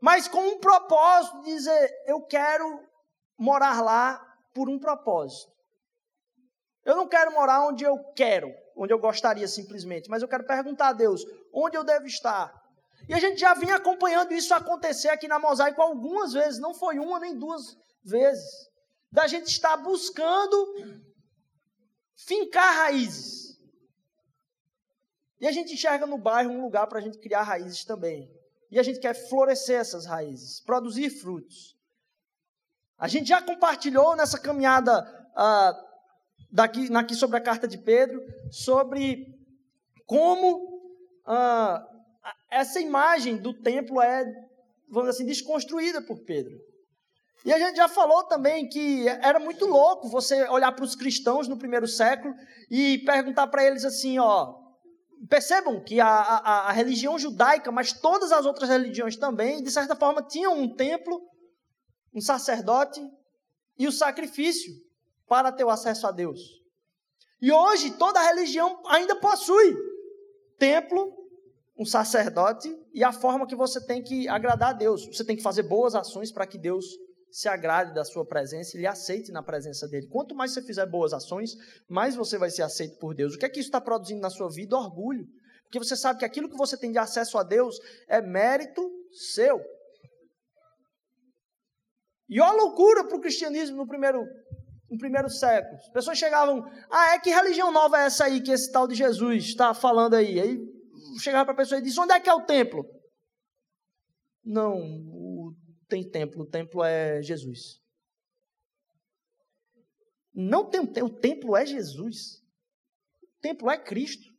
[0.00, 2.80] mas com um propósito dizer: eu quero
[3.36, 4.24] morar lá
[4.54, 5.50] por um propósito.
[6.84, 10.88] Eu não quero morar onde eu quero, onde eu gostaria simplesmente, mas eu quero perguntar
[10.88, 12.54] a Deus, onde eu devo estar?
[13.08, 16.98] E a gente já vinha acompanhando isso acontecer aqui na Mosaico algumas vezes, não foi
[16.98, 18.48] uma nem duas vezes,
[19.10, 20.56] da gente estar buscando
[22.16, 23.58] fincar raízes.
[25.40, 28.30] E a gente enxerga no bairro um lugar para a gente criar raízes também.
[28.70, 31.76] E a gente quer florescer essas raízes, produzir frutos.
[32.98, 35.87] A gente já compartilhou nessa caminhada uh,
[36.50, 38.20] daqui, aqui sobre a carta de Pedro,
[38.50, 39.26] sobre
[40.06, 40.80] como
[41.26, 41.86] ah,
[42.50, 44.24] essa imagem do templo é,
[44.88, 46.52] vamos dizer assim, desconstruída por Pedro.
[47.44, 51.46] E a gente já falou também que era muito louco você olhar para os cristãos
[51.46, 52.34] no primeiro século
[52.70, 54.54] e perguntar para eles assim, ó,
[55.28, 59.94] percebam que a, a, a, religião judaica, mas todas as outras religiões também, de certa
[59.94, 61.20] forma, tinham um templo,
[62.12, 63.00] um sacerdote
[63.78, 64.72] e o sacrifício
[65.28, 66.40] para ter o acesso a Deus.
[67.40, 69.76] E hoje toda religião ainda possui
[70.58, 71.14] templo,
[71.78, 75.06] um sacerdote e a forma que você tem que agradar a Deus.
[75.06, 76.84] Você tem que fazer boas ações para que Deus
[77.30, 80.08] se agrade da sua presença e lhe aceite na presença dele.
[80.08, 81.54] Quanto mais você fizer boas ações,
[81.88, 83.34] mais você vai ser aceito por Deus.
[83.34, 84.76] O que é que isso está produzindo na sua vida?
[84.76, 85.26] Orgulho.
[85.64, 89.60] Porque você sabe que aquilo que você tem de acesso a Deus é mérito seu.
[92.28, 94.24] E olha a loucura para o cristianismo no primeiro,
[94.90, 95.76] no primeiro século.
[95.76, 98.94] As pessoas chegavam, ah, é que religião nova é essa aí que esse tal de
[98.94, 100.40] Jesus está falando aí?
[100.40, 100.58] Aí
[101.20, 102.84] chegava para a pessoa e disse, onde é que é o templo?
[104.44, 105.54] Não, o,
[105.88, 107.80] tem templo, o templo é Jesus.
[110.34, 112.40] Não tem o templo é Jesus.
[113.22, 114.32] O templo é Cristo.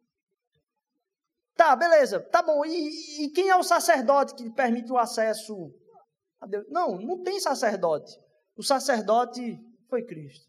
[1.55, 2.65] Tá, beleza, tá bom.
[2.65, 5.53] E, e quem é o sacerdote que permite o acesso
[6.39, 6.65] a Deus?
[6.69, 8.17] Não, não tem sacerdote.
[8.55, 10.47] O sacerdote foi Cristo.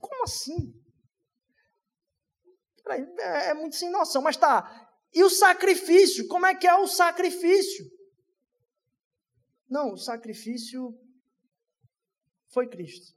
[0.00, 0.74] Como assim?
[3.18, 4.86] É, é muito sem noção, mas tá.
[5.14, 6.26] E o sacrifício?
[6.28, 7.86] Como é que é o sacrifício?
[9.68, 10.98] Não, o sacrifício
[12.48, 13.16] foi Cristo.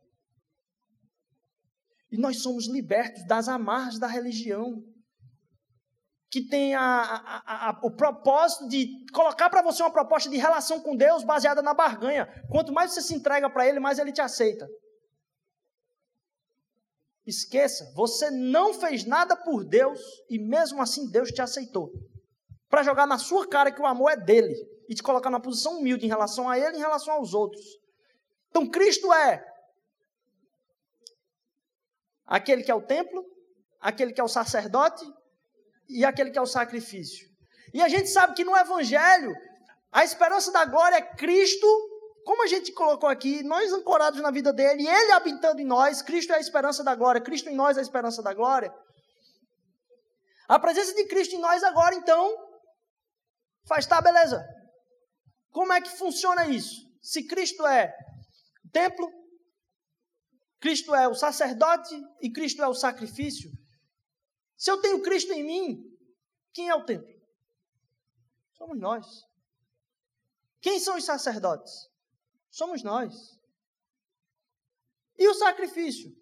[2.12, 4.84] E nós somos libertos das amarras da religião
[6.32, 10.80] que tem a, a, a, o propósito de colocar para você uma proposta de relação
[10.80, 12.26] com Deus baseada na barganha.
[12.50, 14.66] Quanto mais você se entrega para Ele, mais Ele te aceita.
[17.28, 21.92] Esqueça, você não fez nada por Deus e mesmo assim Deus te aceitou.
[22.70, 24.56] Para jogar na sua cara que o amor é dele
[24.88, 27.62] e te colocar numa posição humilde em relação a Ele e em relação aos outros.
[28.50, 29.46] Então Cristo é
[32.26, 33.22] aquele que é o templo,
[33.82, 35.06] aquele que é o sacerdote,
[35.92, 37.28] e aquele que é o sacrifício.
[37.74, 39.34] E a gente sabe que no Evangelho,
[39.92, 41.68] a esperança da glória é Cristo,
[42.24, 46.34] como a gente colocou aqui, nós ancorados na vida dele, ele habitando em nós, Cristo
[46.34, 48.74] é a esperança da glória, Cristo em nós é a esperança da glória.
[50.48, 52.36] A presença de Cristo em nós agora, então,
[53.68, 54.44] faz, tá, beleza.
[55.50, 56.82] Como é que funciona isso?
[57.02, 57.94] Se Cristo é
[58.66, 59.10] o templo,
[60.60, 63.50] Cristo é o sacerdote e Cristo é o sacrifício,
[64.62, 65.98] se eu tenho Cristo em mim,
[66.54, 67.12] quem é o templo?
[68.54, 69.28] Somos nós.
[70.60, 71.90] Quem são os sacerdotes?
[72.52, 73.12] Somos nós.
[75.18, 76.16] E o sacrifício?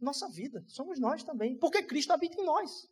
[0.00, 2.88] Nossa vida, somos nós também, porque Cristo habita em nós.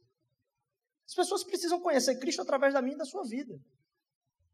[1.09, 3.61] As pessoas precisam conhecer Cristo através da minha e da sua vida.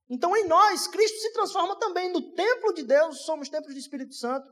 [0.09, 4.15] Então, em nós, Cristo se transforma também no templo de Deus, somos templos do Espírito
[4.15, 4.51] Santo,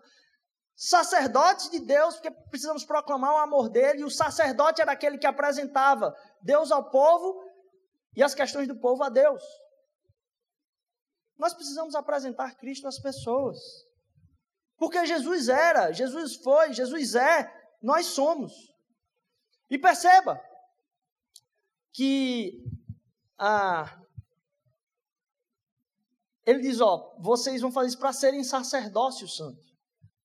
[0.74, 5.26] sacerdotes de Deus, porque precisamos proclamar o amor dele, e o sacerdote era aquele que
[5.26, 7.42] apresentava Deus ao povo
[8.16, 9.42] e as questões do povo a Deus.
[11.38, 13.58] Nós precisamos apresentar Cristo às pessoas.
[14.76, 18.52] Porque Jesus era, Jesus foi, Jesus é, nós somos.
[19.70, 20.40] E perceba
[21.92, 22.64] que
[23.38, 24.00] ah,
[26.44, 29.71] ele diz: Ó, vocês vão fazer isso para serem sacerdócio santo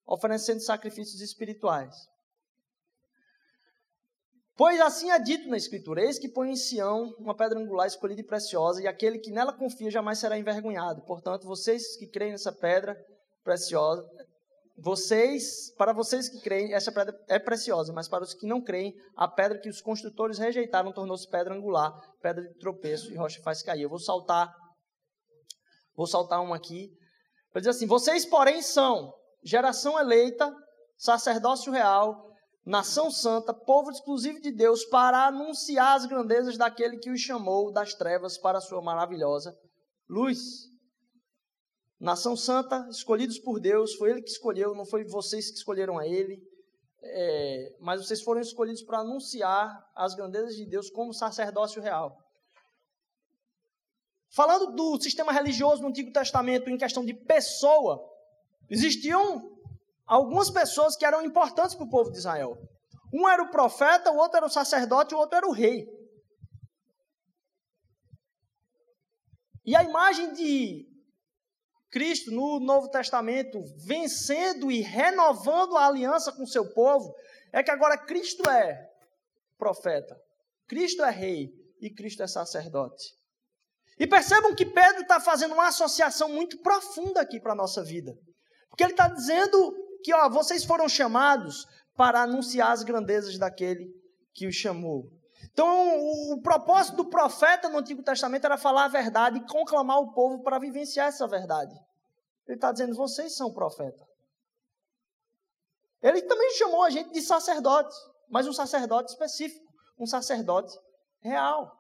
[0.08, 1.93] oferecendo sacrifícios espirituais.
[4.55, 8.22] Pois assim é dito na Escritura: Eis que põe em Sião uma pedra angular escolhida
[8.22, 11.03] e preciosa, e aquele que nela confia jamais será envergonhado.
[11.03, 12.97] Portanto, vocês que creem nessa pedra
[13.43, 14.03] preciosa,
[14.80, 18.93] vocês, para vocês que creem, essa pedra é preciosa, mas para os que não creem,
[19.16, 21.91] a pedra que os construtores rejeitaram tornou-se pedra angular,
[22.22, 23.84] pedra de tropeço e rocha faz cair.
[23.84, 24.51] Eu vou saltar,
[25.95, 26.91] vou saltar uma aqui.
[27.53, 29.14] Vai dizer assim: Vocês, porém, são
[29.44, 30.54] geração eleita,
[30.98, 32.32] sacerdócio real,
[32.66, 37.94] nação santa, povo exclusivo de Deus, para anunciar as grandezas daquele que os chamou das
[37.94, 39.58] trevas para a sua maravilhosa
[40.10, 40.70] luz.
[42.00, 46.08] Nação santa, escolhidos por Deus, foi Ele que escolheu, não foi vocês que escolheram a
[46.08, 46.40] Ele,
[47.02, 52.16] é, mas vocês foram escolhidos para anunciar as grandezas de Deus como sacerdócio real.
[54.30, 58.00] Falando do sistema religioso no Antigo Testamento em questão de pessoa,
[58.70, 59.57] Existiam
[60.05, 62.57] algumas pessoas que eram importantes para o povo de Israel.
[63.13, 65.88] Um era o profeta, o outro era o sacerdote, o outro era o rei.
[69.65, 70.86] E a imagem de
[71.89, 77.13] Cristo no Novo Testamento, vencendo e renovando a aliança com seu povo,
[77.51, 78.89] é que agora Cristo é
[79.57, 80.15] profeta,
[80.68, 81.49] Cristo é rei
[81.82, 83.13] e Cristo é sacerdote.
[83.99, 88.13] E percebam que Pedro está fazendo uma associação muito profunda aqui para a nossa vida.
[88.70, 91.65] Porque ele está dizendo que ó, vocês foram chamados
[91.95, 93.89] para anunciar as grandezas daquele
[94.34, 95.09] que os chamou.
[95.51, 95.68] Então,
[96.34, 100.43] o propósito do profeta no Antigo Testamento era falar a verdade e conclamar o povo
[100.43, 101.76] para vivenciar essa verdade.
[102.47, 104.05] Ele está dizendo: vocês são profeta.
[106.01, 107.97] Ele também chamou a gente de sacerdotes,
[108.30, 109.65] mas um sacerdote específico,
[109.99, 110.78] um sacerdote
[111.22, 111.77] real.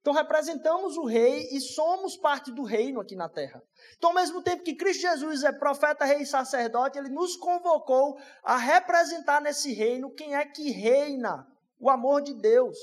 [0.00, 3.62] Então representamos o rei e somos parte do reino aqui na terra.
[3.96, 8.18] Então, ao mesmo tempo que Cristo Jesus é profeta, rei e sacerdote, ele nos convocou
[8.42, 11.46] a representar nesse reino quem é que reina
[11.78, 12.78] o amor de Deus.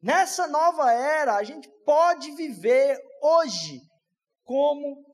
[0.00, 3.80] Nessa nova era, a gente pode viver hoje
[4.44, 5.04] como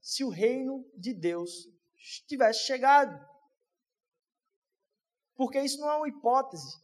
[0.00, 1.50] se o reino de Deus
[2.28, 3.18] tivesse chegado.
[5.34, 6.83] Porque isso não é uma hipótese.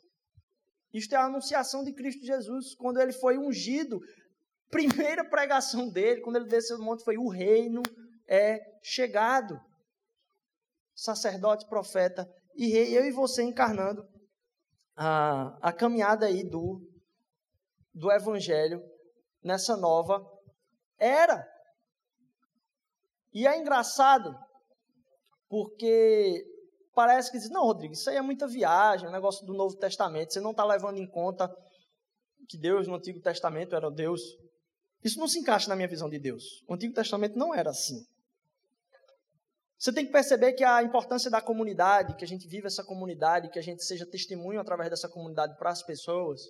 [0.92, 4.00] Isto é a anunciação de Cristo Jesus, quando ele foi ungido.
[4.68, 7.82] Primeira pregação dele, quando ele desceu do monte, foi: O reino
[8.26, 9.60] é chegado.
[10.94, 14.06] Sacerdote, profeta e rei, eu e você encarnando
[14.94, 16.86] a, a caminhada aí do,
[17.94, 18.82] do evangelho
[19.42, 20.22] nessa nova
[20.98, 21.48] era.
[23.32, 24.36] E é engraçado,
[25.48, 26.44] porque
[26.94, 29.76] parece que diz, não, Rodrigo, isso aí é muita viagem, é um negócio do Novo
[29.76, 31.50] Testamento, você não está levando em conta
[32.48, 34.20] que Deus no Antigo Testamento era Deus.
[35.04, 36.62] Isso não se encaixa na minha visão de Deus.
[36.68, 38.04] O Antigo Testamento não era assim.
[39.78, 43.48] Você tem que perceber que a importância da comunidade, que a gente viva essa comunidade,
[43.48, 46.42] que a gente seja testemunho através dessa comunidade para as pessoas,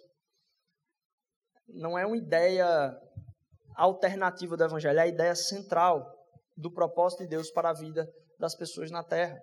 [1.68, 2.93] não é uma ideia
[3.76, 6.05] alternativa do Evangelho, é a ideia central
[6.57, 9.41] do propósito de Deus para a vida das pessoas na terra.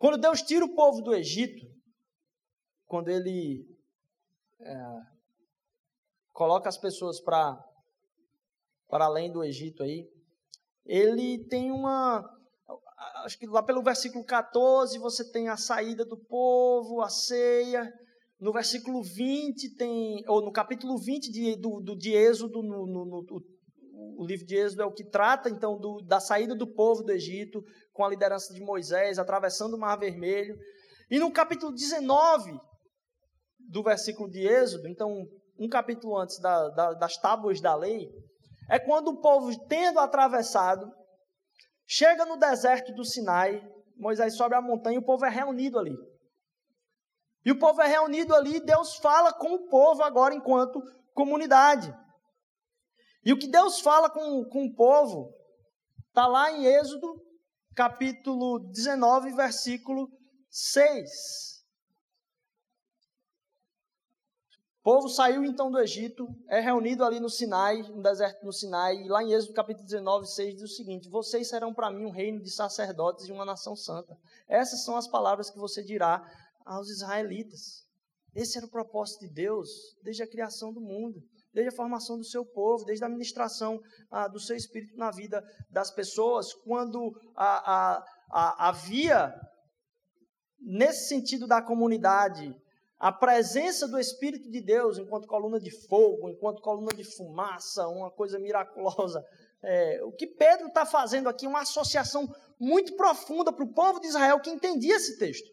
[0.00, 1.70] Quando Deus tira o povo do Egito,
[2.86, 3.66] quando ele
[4.58, 4.74] é,
[6.32, 7.62] coloca as pessoas para
[8.90, 10.08] além do Egito aí,
[10.86, 12.24] ele tem uma
[13.24, 17.92] acho que lá pelo versículo 14 você tem a saída do povo, a ceia.
[18.40, 23.04] No versículo 20 tem, ou no capítulo 20 de, do, do, de Êxodo, no, no,
[23.04, 23.44] no,
[24.16, 27.12] o livro de Êxodo é o que trata então do, da saída do povo do
[27.12, 30.56] Egito, com a liderança de Moisés, atravessando o Mar Vermelho.
[31.10, 32.58] E no capítulo 19
[33.58, 35.26] do versículo de Êxodo, então
[35.58, 38.08] um capítulo antes da, da, das tábuas da lei,
[38.68, 40.90] é quando o povo, tendo atravessado,
[41.86, 43.62] chega no deserto do Sinai,
[43.96, 45.94] Moisés sobe a montanha e o povo é reunido ali.
[47.44, 50.80] E o povo é reunido ali e Deus fala com o povo agora enquanto
[51.14, 51.92] comunidade.
[53.24, 55.34] E o que Deus fala com, com o povo
[56.08, 57.22] está lá em Êxodo,
[57.74, 60.10] capítulo 19, versículo
[60.48, 61.60] 6.
[64.78, 68.96] O povo saiu então do Egito, é reunido ali no Sinai, no deserto no Sinai,
[68.96, 72.10] e lá em Êxodo capítulo 19, 6 diz o seguinte: Vocês serão para mim um
[72.10, 74.18] reino de sacerdotes e uma nação santa.
[74.48, 76.26] Essas são as palavras que você dirá
[76.64, 77.86] aos israelitas.
[78.34, 79.68] Esse era o propósito de Deus
[80.02, 81.22] desde a criação do mundo
[81.52, 83.80] desde a formação do seu povo, desde a administração
[84.10, 89.34] ah, do seu espírito na vida das pessoas, quando a, a, havia,
[90.60, 92.54] nesse sentido da comunidade,
[93.00, 98.10] a presença do Espírito de Deus enquanto coluna de fogo, enquanto coluna de fumaça, uma
[98.10, 99.24] coisa miraculosa.
[99.62, 102.28] É, o que Pedro está fazendo aqui é uma associação
[102.58, 105.48] muito profunda para o povo de Israel que entendia esse texto.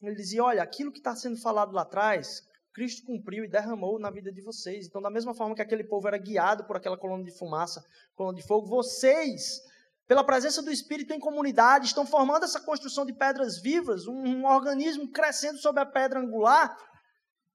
[0.00, 2.40] Ele dizia: olha, aquilo que está sendo falado lá atrás,
[2.72, 4.86] Cristo cumpriu e derramou na vida de vocês.
[4.86, 8.36] Então, da mesma forma que aquele povo era guiado por aquela coluna de fumaça, coluna
[8.36, 9.60] de fogo, vocês,
[10.08, 14.46] pela presença do Espírito em comunidade, estão formando essa construção de pedras vivas, um, um
[14.46, 16.74] organismo crescendo sobre a pedra angular,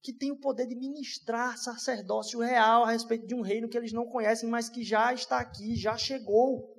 [0.01, 3.91] que tem o poder de ministrar sacerdócio real a respeito de um reino que eles
[3.91, 6.76] não conhecem, mas que já está aqui, já chegou.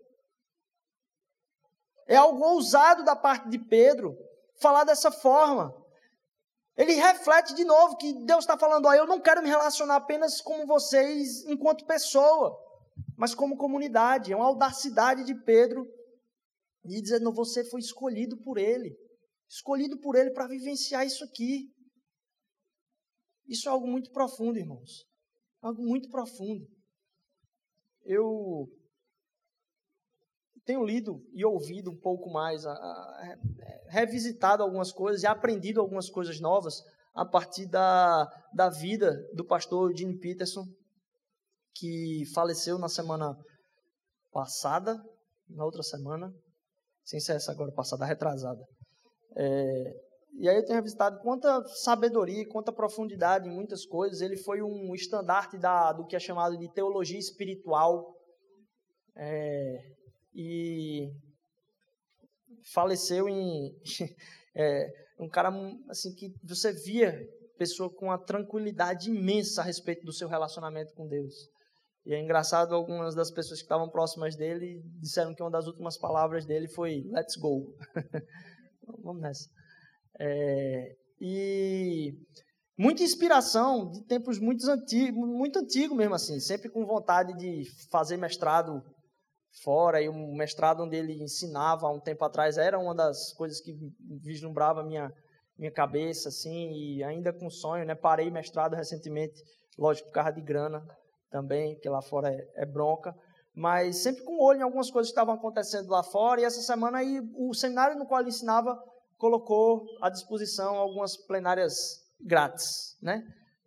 [2.06, 4.16] É algo ousado da parte de Pedro
[4.60, 5.74] falar dessa forma.
[6.78, 10.40] Ele reflete de novo que Deus está falando: ó, eu não quero me relacionar apenas
[10.40, 12.56] com vocês enquanto pessoa,
[13.16, 14.32] mas como comunidade.
[14.32, 15.84] É uma audacidade de Pedro
[16.84, 18.96] de dizer: não, você foi escolhido por Ele,
[19.50, 21.68] escolhido por Ele para vivenciar isso aqui.
[23.48, 25.04] Isso é algo muito profundo, irmãos.
[25.60, 26.64] Algo muito profundo.
[28.04, 28.68] Eu
[30.68, 33.36] tenho lido e ouvido um pouco mais, a, a,
[33.88, 36.82] revisitado algumas coisas e aprendido algumas coisas novas
[37.14, 40.62] a partir da, da vida do pastor Gene Peterson,
[41.74, 43.34] que faleceu na semana
[44.30, 44.94] passada,
[45.48, 46.30] na outra semana,
[47.02, 48.60] sem ser essa agora passada, retrasada.
[49.38, 49.92] É,
[50.38, 54.20] e aí eu tenho revisitado quanta sabedoria, quanta profundidade em muitas coisas.
[54.20, 58.14] Ele foi um estandarte da, do que é chamado de teologia espiritual.
[59.16, 59.97] É,
[60.40, 61.10] e
[62.72, 63.74] faleceu em
[64.56, 64.86] é,
[65.18, 65.50] um cara
[65.88, 67.12] assim que você via
[67.58, 71.34] pessoa com uma tranquilidade imensa a respeito do seu relacionamento com Deus.
[72.06, 75.98] E é engraçado, algumas das pessoas que estavam próximas dele disseram que uma das últimas
[75.98, 77.74] palavras dele foi let's go.
[79.02, 79.50] Vamos nessa.
[80.20, 82.12] É, e
[82.78, 88.16] muita inspiração de tempos muito antigos, muito antigo mesmo assim, sempre com vontade de fazer
[88.16, 88.80] mestrado
[89.62, 93.60] fora, e um mestrado onde ele ensinava há um tempo atrás era uma das coisas
[93.60, 93.74] que
[94.22, 95.12] vislumbrava minha
[95.58, 97.92] minha cabeça assim, e ainda com sonho, né?
[97.92, 99.42] Parei mestrado recentemente,
[99.76, 100.86] lógico, por causa de grana
[101.30, 103.12] também, que lá fora é, é bronca,
[103.52, 106.98] mas sempre com olho em algumas coisas que estavam acontecendo lá fora, e essa semana
[106.98, 108.78] aí o seminário no qual ele ensinava
[109.16, 111.74] colocou à disposição algumas plenárias
[112.20, 113.22] grátis, né?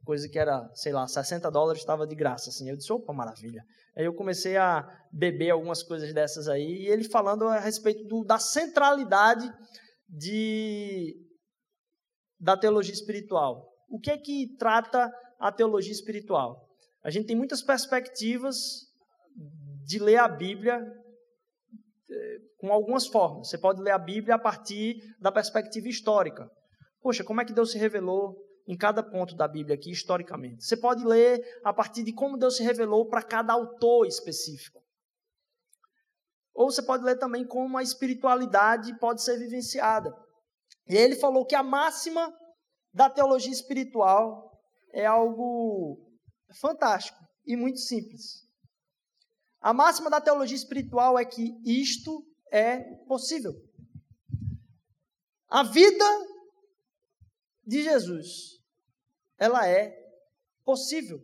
[0.05, 2.69] Coisa que era, sei lá, 60 dólares estava de graça, assim.
[2.69, 3.63] Eu disse, opa, maravilha.
[3.95, 8.23] Aí eu comecei a beber algumas coisas dessas aí, e ele falando a respeito do,
[8.23, 9.51] da centralidade
[10.07, 11.15] de,
[12.39, 13.69] da teologia espiritual.
[13.89, 16.65] O que é que trata a teologia espiritual?
[17.03, 18.55] A gente tem muitas perspectivas
[19.85, 20.79] de ler a Bíblia
[22.09, 23.49] eh, com algumas formas.
[23.49, 26.49] Você pode ler a Bíblia a partir da perspectiva histórica.
[27.01, 28.35] Poxa, como é que Deus se revelou
[28.67, 30.63] em cada ponto da Bíblia aqui, historicamente?
[30.63, 34.81] Você pode ler a partir de como Deus se revelou para cada autor específico.
[36.53, 40.13] Ou você pode ler também como a espiritualidade pode ser vivenciada.
[40.87, 42.33] E ele falou que a máxima
[42.93, 44.51] da teologia espiritual
[44.93, 45.97] é algo
[46.59, 48.47] fantástico e muito simples.
[49.61, 53.53] A máxima da teologia espiritual é que isto é possível.
[55.47, 56.05] A vida
[57.65, 58.59] de Jesus,
[59.37, 59.97] ela é
[60.63, 61.21] possível.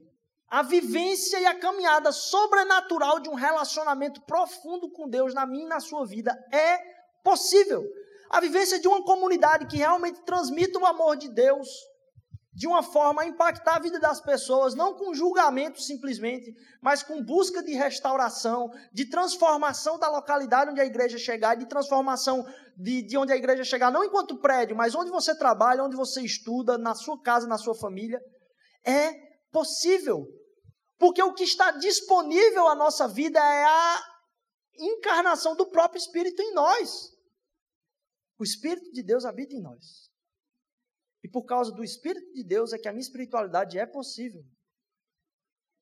[0.49, 5.69] A vivência e a caminhada sobrenatural de um relacionamento profundo com Deus na minha e
[5.69, 6.77] na sua vida é
[7.23, 7.83] possível.
[8.29, 11.67] A vivência de uma comunidade que realmente transmite o amor de Deus
[12.57, 16.51] de uma forma a impactar a vida das pessoas, não com julgamento simplesmente,
[16.81, 22.43] mas com busca de restauração, de transformação da localidade onde a igreja chegar, de transformação
[22.75, 26.21] de, de onde a igreja chegar, não enquanto prédio, mas onde você trabalha, onde você
[26.21, 28.19] estuda, na sua casa, na sua família.
[28.83, 29.13] É
[29.51, 30.25] possível.
[30.97, 34.03] Porque o que está disponível à nossa vida é a
[34.79, 36.89] encarnação do próprio Espírito em nós.
[38.39, 40.06] O Espírito de Deus habita em nós.
[41.27, 44.41] E por causa do Espírito de Deus é que a minha espiritualidade é possível.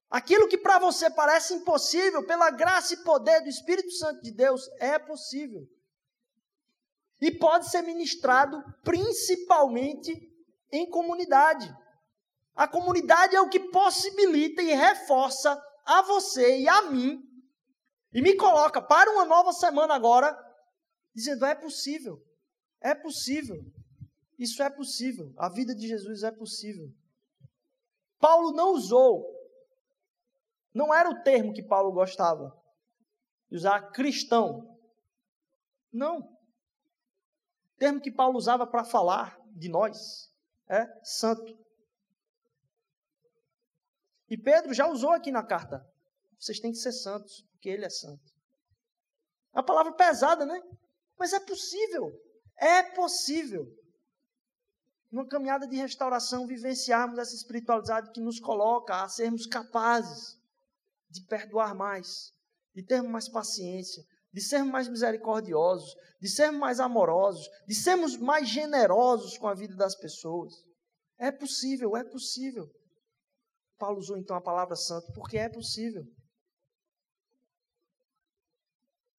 [0.09, 4.67] Aquilo que para você parece impossível, pela graça e poder do Espírito Santo de Deus,
[4.79, 5.61] é possível.
[7.21, 10.11] E pode ser ministrado principalmente
[10.71, 11.71] em comunidade.
[12.55, 17.21] A comunidade é o que possibilita e reforça a você e a mim,
[18.11, 20.35] e me coloca para uma nova semana agora,
[21.13, 22.19] dizendo: é possível,
[22.81, 23.74] é possível.
[24.37, 25.33] Isso é possível.
[25.37, 26.91] A vida de Jesus é possível.
[28.19, 29.23] Paulo não usou,
[30.73, 32.55] não era o termo que Paulo gostava
[33.49, 34.77] de usar cristão.
[35.91, 36.19] Não.
[36.19, 40.33] O termo que Paulo usava para falar de nós
[40.67, 41.57] é santo.
[44.29, 45.87] E Pedro já usou aqui na carta.
[46.37, 48.33] Vocês têm que ser santos, porque ele é santo.
[49.53, 50.61] É uma palavra pesada, né?
[51.17, 52.11] Mas é possível.
[52.57, 53.65] É possível
[55.11, 60.37] numa caminhada de restauração, vivenciarmos essa espiritualidade que nos coloca a sermos capazes
[61.09, 62.33] de perdoar mais,
[62.73, 64.03] de termos mais paciência,
[64.33, 69.75] de sermos mais misericordiosos, de sermos mais amorosos, de sermos mais generosos com a vida
[69.75, 70.53] das pessoas.
[71.17, 72.69] É possível, é possível.
[73.77, 76.03] Paulo usou então a palavra santo porque é possível.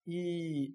[0.07, 0.75] E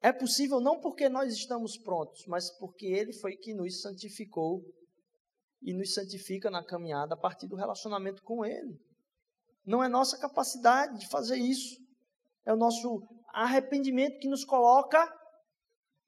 [0.00, 4.62] é possível não porque nós estamos prontos, mas porque Ele foi que nos santificou
[5.62, 8.78] e nos santifica na caminhada a partir do relacionamento com Ele.
[9.64, 11.76] Não é nossa capacidade de fazer isso.
[12.44, 15.12] É o nosso arrependimento que nos coloca,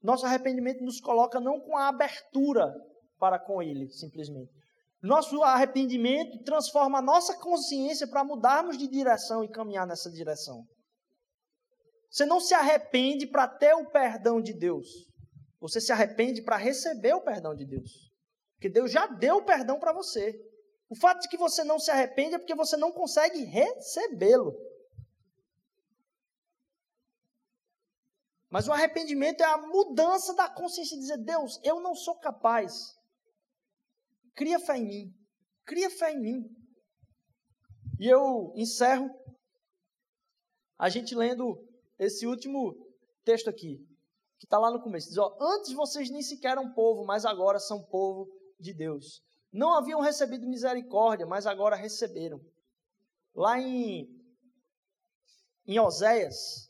[0.01, 2.73] nosso arrependimento nos coloca não com a abertura
[3.19, 4.53] para com Ele, simplesmente.
[5.03, 10.65] Nosso arrependimento transforma a nossa consciência para mudarmos de direção e caminhar nessa direção.
[12.11, 15.09] Você não se arrepende para ter o perdão de Deus.
[15.61, 18.13] Você se arrepende para receber o perdão de Deus.
[18.55, 20.41] Porque Deus já deu o perdão para você.
[20.89, 24.57] O fato de que você não se arrepende é porque você não consegue recebê-lo.
[28.51, 32.97] Mas o arrependimento é a mudança da consciência de dizer: Deus, eu não sou capaz.
[34.35, 35.15] Cria fé em mim.
[35.67, 36.57] Cria fé em mim.
[38.01, 39.11] E eu encerro
[40.79, 41.68] a gente lendo
[41.99, 42.75] esse último
[43.25, 43.79] texto aqui,
[44.39, 45.09] que está lá no começo.
[45.09, 48.29] Diz: ó, Antes vocês nem sequer eram povo, mas agora são povo
[48.59, 49.23] de Deus.
[49.53, 52.41] Não haviam recebido misericórdia, mas agora receberam.
[53.35, 54.07] Lá em,
[55.67, 56.69] em Oséias,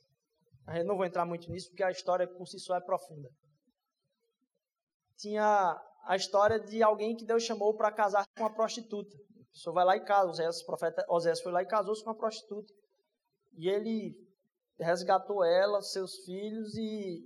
[0.76, 3.28] eu não vou entrar muito nisso porque a história por si só é profunda.
[5.16, 9.16] Tinha a história de alguém que Deus chamou para casar com uma prostituta.
[9.16, 12.16] A pessoa vai lá e casa, Oséias, profeta Oséias foi lá e casou-se com uma
[12.16, 12.72] prostituta.
[13.56, 14.14] E ele
[14.78, 17.22] resgatou ela, seus filhos e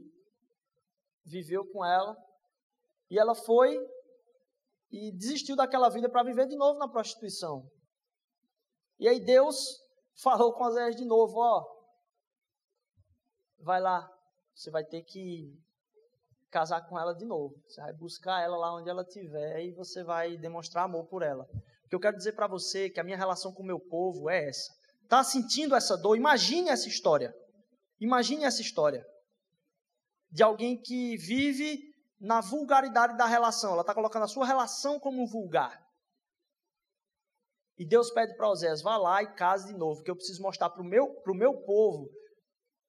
[1.24, 2.16] viveu com ela.
[3.11, 3.78] E ela foi
[4.90, 7.70] e desistiu daquela vida para viver de novo na prostituição.
[8.98, 9.57] E aí Deus
[10.22, 11.64] falou com Oséias de novo, ó,
[13.59, 14.11] vai lá,
[14.55, 15.59] você vai ter que
[16.50, 17.55] casar com ela de novo.
[17.66, 21.44] Você vai buscar ela lá onde ela estiver e você vai demonstrar amor por ela.
[21.84, 23.80] O que eu quero dizer para você é que a minha relação com o meu
[23.80, 24.70] povo é essa.
[25.03, 26.16] Está sentindo essa dor?
[26.16, 27.34] Imagine essa história.
[28.03, 29.07] Imagine essa história
[30.28, 31.78] de alguém que vive
[32.18, 33.72] na vulgaridade da relação.
[33.72, 35.80] Ela está colocando a sua relação como vulgar.
[37.78, 40.70] E Deus pede para Osés, vá lá e case de novo, que eu preciso mostrar
[40.70, 42.11] para o meu, meu povo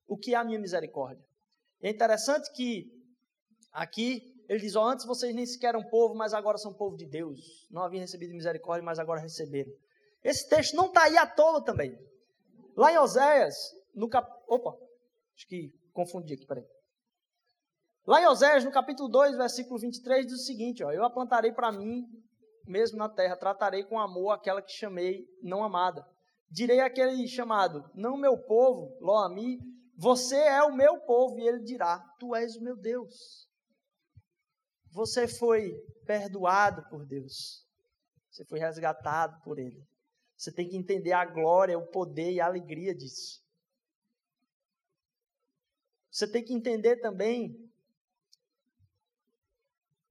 [0.07, 1.23] o que é a minha misericórdia.
[1.79, 2.91] É interessante que
[3.71, 7.05] aqui ele diz: oh, antes vocês nem sequer eram povo, mas agora são povo de
[7.05, 7.67] Deus.
[7.69, 9.71] Não haviam recebido misericórdia, mas agora receberam.
[10.23, 11.95] Esse texto não está aí à toa também.
[12.75, 13.55] Lá em Oséias,
[13.93, 14.27] no cap...
[14.47, 14.75] Opa,
[15.35, 16.65] acho que confundi aqui, peraí.
[18.05, 21.71] Lá em Oséias, no capítulo 2, versículo 23, diz o seguinte: ó, Eu aplantarei para
[21.71, 22.03] mim
[22.65, 26.05] mesmo na terra, tratarei com amor aquela que chamei não amada.
[26.49, 29.57] Direi àquele chamado, não meu povo, Loami,
[29.95, 33.47] você é o meu povo, e ele dirá: Tu és o meu Deus.
[34.91, 35.73] Você foi
[36.05, 37.65] perdoado por Deus.
[38.29, 39.83] Você foi resgatado por Ele.
[40.35, 43.42] Você tem que entender a glória, o poder e a alegria disso.
[46.13, 47.57] Você tem que entender também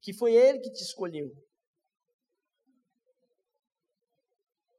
[0.01, 1.31] que foi Ele que te escolheu.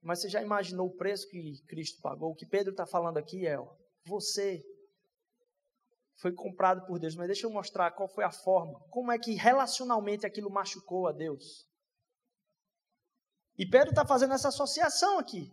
[0.01, 2.31] Mas você já imaginou o preço que Cristo pagou?
[2.31, 3.73] O que Pedro está falando aqui é: ó,
[4.05, 4.61] você
[6.17, 7.15] foi comprado por Deus.
[7.15, 11.13] Mas deixa eu mostrar qual foi a forma, como é que relacionalmente aquilo machucou a
[11.13, 11.65] Deus.
[13.57, 15.49] E Pedro está fazendo essa associação aqui,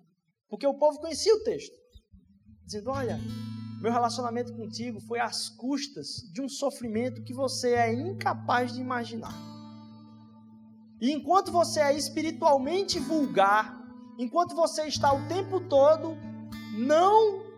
[0.48, 1.78] porque o povo conhecia o texto,
[2.64, 3.16] dizendo: olha,
[3.80, 9.34] meu relacionamento contigo foi às custas de um sofrimento que você é incapaz de imaginar.
[11.00, 13.82] E enquanto você é espiritualmente vulgar,
[14.18, 16.14] enquanto você está o tempo todo
[16.76, 17.48] não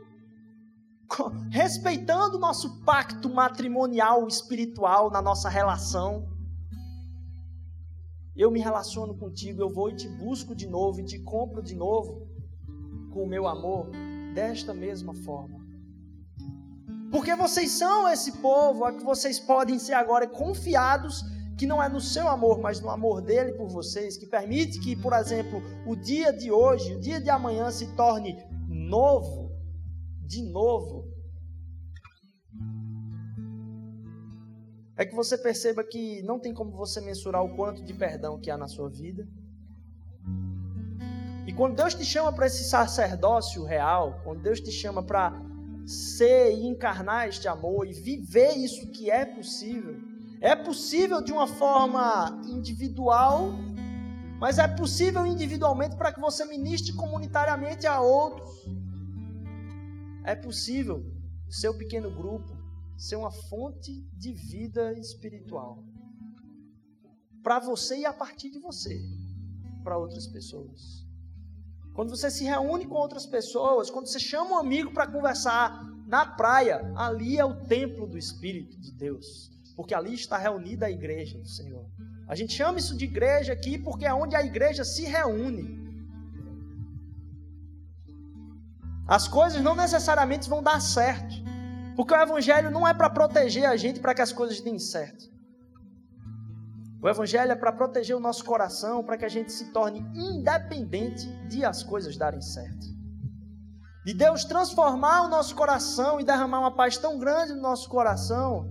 [1.51, 6.29] respeitando o nosso pacto matrimonial espiritual na nossa relação,
[8.37, 11.75] eu me relaciono contigo, eu vou e te busco de novo e te compro de
[11.75, 12.29] novo
[13.13, 13.91] com o meu amor
[14.35, 15.62] desta mesma forma.
[17.13, 21.23] Porque vocês são esse povo, é que vocês podem ser agora confiados
[21.59, 24.97] que não é no seu amor, mas no amor dele por vocês, que permite que,
[24.97, 29.53] por exemplo, o dia de hoje, o dia de amanhã se torne novo,
[30.27, 31.07] de novo.
[34.97, 38.51] É que você perceba que não tem como você mensurar o quanto de perdão que
[38.51, 39.29] há na sua vida.
[41.47, 45.52] E quando Deus te chama para esse sacerdócio real, quando Deus te chama para
[45.87, 49.97] ser e encarnar este amor e viver isso que é possível,
[50.41, 53.53] é possível de uma forma individual,
[54.41, 58.51] mas é possível individualmente para que você ministre comunitariamente a outros.
[60.25, 61.05] É possível
[61.49, 62.51] seu pequeno grupo
[62.97, 65.85] ser uma fonte de vida espiritual
[67.43, 69.01] para você e a partir de você
[69.83, 71.02] para outras pessoas.
[71.95, 76.25] Quando você se reúne com outras pessoas, quando você chama um amigo para conversar na
[76.25, 81.39] praia, ali é o templo do Espírito de Deus porque ali está reunida a igreja
[81.39, 81.87] do Senhor.
[82.29, 85.83] A gente chama isso de igreja aqui porque é onde a igreja se reúne.
[89.07, 91.35] As coisas não necessariamente vão dar certo,
[91.97, 95.32] porque o evangelho não é para proteger a gente para que as coisas deem certo.
[97.03, 101.27] O evangelho é para proteger o nosso coração, para que a gente se torne independente
[101.49, 102.87] de as coisas darem certo.
[104.05, 108.71] De Deus transformar o nosso coração e derramar uma paz tão grande no nosso coração,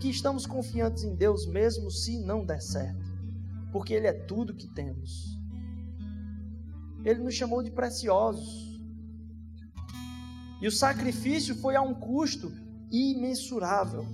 [0.00, 3.12] que estamos confiantes em Deus mesmo se não der certo,
[3.70, 5.38] porque Ele é tudo que temos.
[7.04, 8.80] Ele nos chamou de preciosos.
[10.60, 12.52] E o sacrifício foi a um custo
[12.90, 14.04] imensurável.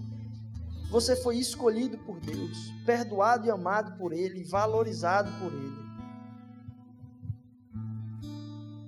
[0.90, 5.86] Você foi escolhido por Deus, perdoado e amado por Ele, valorizado por Ele.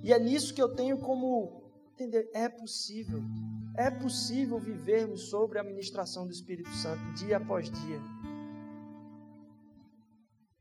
[0.03, 3.21] E é nisso que eu tenho como entender: é possível
[3.75, 8.01] é possível vivermos sobre a ministração do Espírito Santo dia após dia.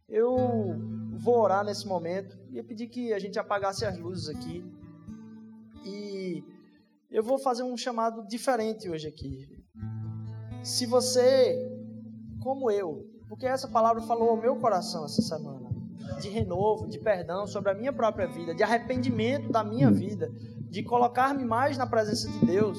[0.08, 0.36] Eu
[1.18, 4.64] vou orar nesse momento e pedir que a gente apagasse as luzes aqui.
[5.84, 6.44] E
[7.10, 9.48] eu vou fazer um chamado diferente hoje aqui.
[10.62, 11.56] Se você,
[12.42, 15.68] como eu, porque essa palavra falou ao meu coração essa semana,
[16.20, 20.30] de renovo, de perdão sobre a minha própria vida, de arrependimento da minha vida,
[20.70, 22.78] de colocar-me mais na presença de Deus,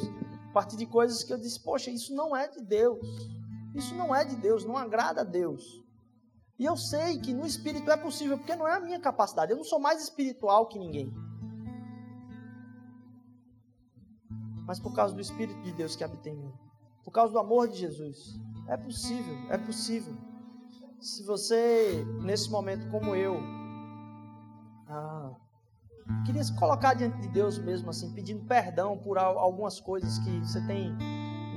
[0.49, 2.99] a partir de coisas que eu disse, poxa, isso não é de Deus.
[3.73, 5.83] Isso não é de Deus, não agrada a Deus.
[6.57, 9.51] E eu sei que no espírito é possível, porque não é a minha capacidade.
[9.51, 11.13] Eu não sou mais espiritual que ninguém.
[14.65, 16.53] Mas por causa do Espírito de Deus que habita em mim,
[17.09, 20.15] por causa do amor de Jesus, é possível, é possível.
[21.01, 23.35] Se você, nesse momento como eu,
[24.87, 25.31] ah,
[26.23, 30.61] queria se colocar diante de Deus mesmo, assim, pedindo perdão por algumas coisas que você
[30.67, 30.95] tem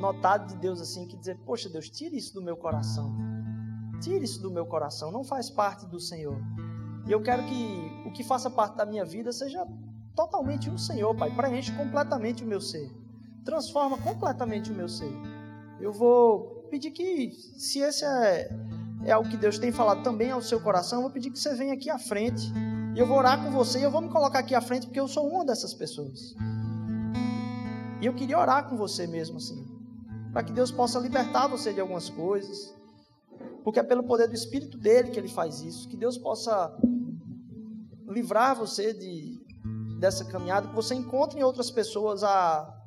[0.01, 3.15] notado de Deus, assim, que dizer, poxa Deus, tire isso do meu coração.
[4.01, 6.41] Tire isso do meu coração, não faz parte do Senhor.
[7.07, 9.67] E eu quero que o que faça parte da minha vida seja
[10.17, 11.31] totalmente o Senhor, Pai.
[11.31, 12.91] Preenche completamente o meu ser.
[13.45, 15.42] Transforma completamente o meu ser.
[15.83, 18.49] Eu vou pedir que, se esse é,
[19.05, 21.55] é algo que Deus tem falado também ao seu coração, eu vou pedir que você
[21.55, 22.51] venha aqui à frente.
[22.95, 25.01] E eu vou orar com você e eu vou me colocar aqui à frente porque
[25.01, 26.35] eu sou uma dessas pessoas.
[28.01, 29.67] E eu queria orar com você mesmo assim.
[30.33, 32.75] Para que Deus possa libertar você de algumas coisas
[33.63, 35.89] porque é pelo poder do Espírito dele que ele faz isso.
[35.89, 36.77] Que Deus possa
[38.09, 39.41] livrar você de,
[39.99, 42.79] dessa caminhada, que você encontre em outras pessoas a.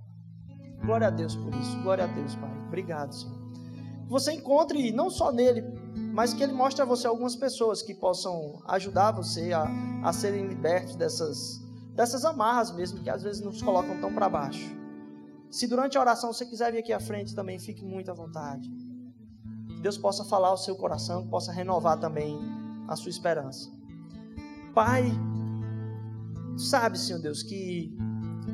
[0.84, 1.82] Glória a Deus por isso.
[1.82, 2.45] Glória a Deus, Pai.
[2.76, 3.34] Obrigado, Senhor.
[4.04, 5.64] Que você encontre não só nele,
[6.14, 9.66] mas que ele mostre a você algumas pessoas que possam ajudar você a,
[10.04, 11.62] a serem libertos dessas,
[11.94, 14.76] dessas amarras mesmo, que às vezes nos colocam tão para baixo.
[15.50, 18.70] Se durante a oração você quiser vir aqui à frente também, fique muito à vontade.
[19.82, 22.38] Deus possa falar ao seu coração, que possa renovar também
[22.90, 23.72] a sua esperança.
[24.74, 25.10] Pai,
[26.58, 27.98] sabe, Senhor Deus, que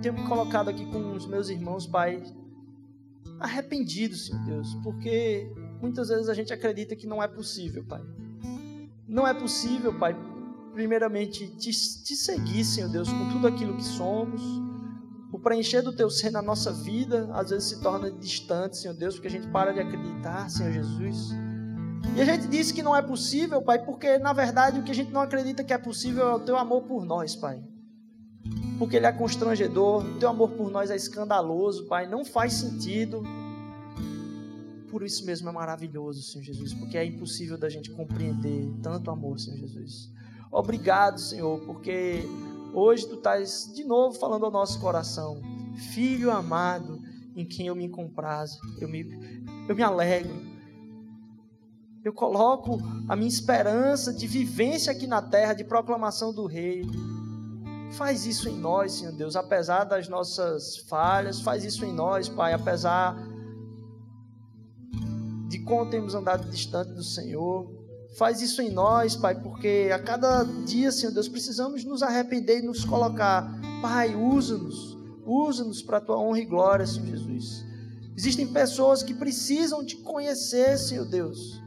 [0.03, 2.21] tenho me colocado aqui com os meus irmãos, Pai,
[3.41, 8.01] arrependido, Senhor Deus, porque muitas vezes a gente acredita que não é possível, Pai.
[9.07, 10.15] Não é possível, Pai,
[10.73, 14.41] primeiramente te, te seguir, Senhor Deus, com tudo aquilo que somos
[15.31, 19.15] o preencher do teu ser na nossa vida, às vezes se torna distante, Senhor Deus,
[19.15, 21.29] porque a gente para de acreditar, Senhor Jesus.
[22.15, 24.95] E a gente diz que não é possível, Pai, porque na verdade o que a
[24.95, 27.63] gente não acredita que é possível é o teu amor por nós, Pai.
[28.81, 33.21] Porque ele é constrangedor, teu amor por nós é escandaloso, Pai, não faz sentido.
[34.89, 39.39] Por isso mesmo é maravilhoso, Senhor Jesus, porque é impossível da gente compreender tanto amor,
[39.39, 40.09] Senhor Jesus.
[40.51, 42.25] Obrigado, Senhor, porque
[42.73, 45.41] Hoje tu estás de novo falando ao nosso coração,
[45.91, 47.01] filho amado,
[47.35, 49.05] em quem eu me comprazo, eu me,
[49.67, 50.33] eu me alegro.
[52.01, 52.79] Eu coloco
[53.09, 56.85] a minha esperança de vivência aqui na terra, de proclamação do Rei.
[57.91, 62.53] Faz isso em nós, Senhor Deus, apesar das nossas falhas, faz isso em nós, Pai,
[62.53, 63.17] apesar
[65.49, 67.69] de como temos andado distante do Senhor.
[68.17, 72.65] Faz isso em nós, Pai, porque a cada dia, Senhor Deus, precisamos nos arrepender e
[72.65, 73.51] nos colocar.
[73.81, 77.65] Pai, usa-nos, usa-nos para a tua honra e glória, Senhor Jesus.
[78.15, 81.61] Existem pessoas que precisam te conhecer, Senhor Deus.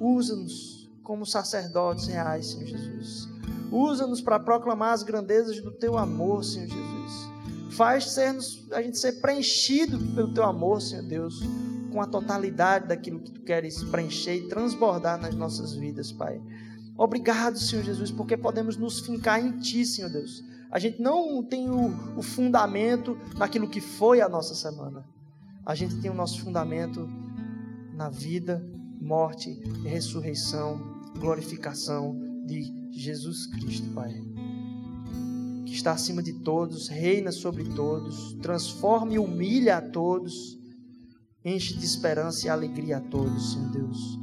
[0.00, 3.37] Usa-nos como sacerdotes reais, Senhor Jesus.
[3.70, 7.28] Usa-nos para proclamar as grandezas do teu amor, Senhor Jesus.
[7.70, 11.42] Faz sermos, a gente ser preenchido pelo teu amor, Senhor Deus
[11.90, 16.40] com a totalidade daquilo que tu queres preencher e transbordar nas nossas vidas, Pai.
[16.96, 20.42] Obrigado, Senhor Jesus, porque podemos nos fincar em Ti, Senhor Deus.
[20.70, 25.04] A gente não tem o, o fundamento naquilo que foi a nossa semana.
[25.64, 27.08] A gente tem o nosso fundamento
[27.94, 28.64] na vida,
[29.00, 29.50] morte
[29.84, 30.78] ressurreição,
[31.18, 34.12] glorificação de Jesus Cristo, Pai.
[35.64, 40.58] Que está acima de todos, reina sobre todos, transforma e humilha a todos
[41.44, 44.18] Enche de esperança e alegria a todos, Senhor Deus.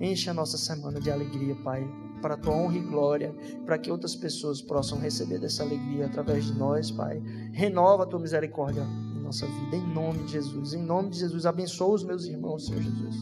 [0.00, 1.86] Enche a nossa semana de alegria, Pai,
[2.22, 3.34] para a tua honra e glória,
[3.66, 7.20] para que outras pessoas possam receber dessa alegria através de nós, Pai.
[7.52, 10.72] Renova a tua misericórdia em nossa vida, em nome de Jesus.
[10.72, 13.16] Em nome de Jesus, abençoa os meus irmãos, Senhor Jesus.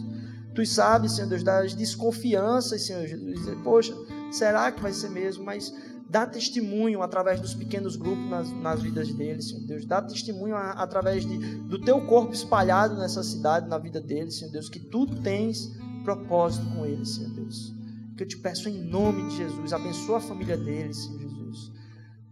[0.55, 3.41] Tu sabes, Senhor Deus, das desconfianças, Senhor Jesus.
[3.65, 3.93] Poxa,
[4.31, 5.45] será que vai ser mesmo?
[5.45, 5.73] Mas
[6.09, 9.85] Dá testemunho através dos pequenos grupos nas, nas vidas deles, Senhor Deus.
[9.85, 14.51] Dá testemunho a, através de, do teu corpo espalhado nessa cidade, na vida deles, Senhor
[14.51, 14.71] Deus.
[14.71, 15.71] Que tu tens
[16.05, 17.75] propósito com eles, Senhor Deus.
[18.17, 19.71] Que eu te peço em nome de Jesus.
[19.71, 21.73] Abençoa a família deles, Senhor Jesus.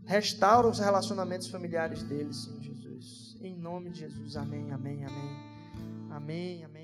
[0.06, 3.36] Restaura os relacionamentos familiares deles, Senhor Jesus.
[3.42, 4.36] Em nome de Jesus.
[4.38, 5.36] Amém, amém, amém.
[6.10, 6.75] Amém, amém.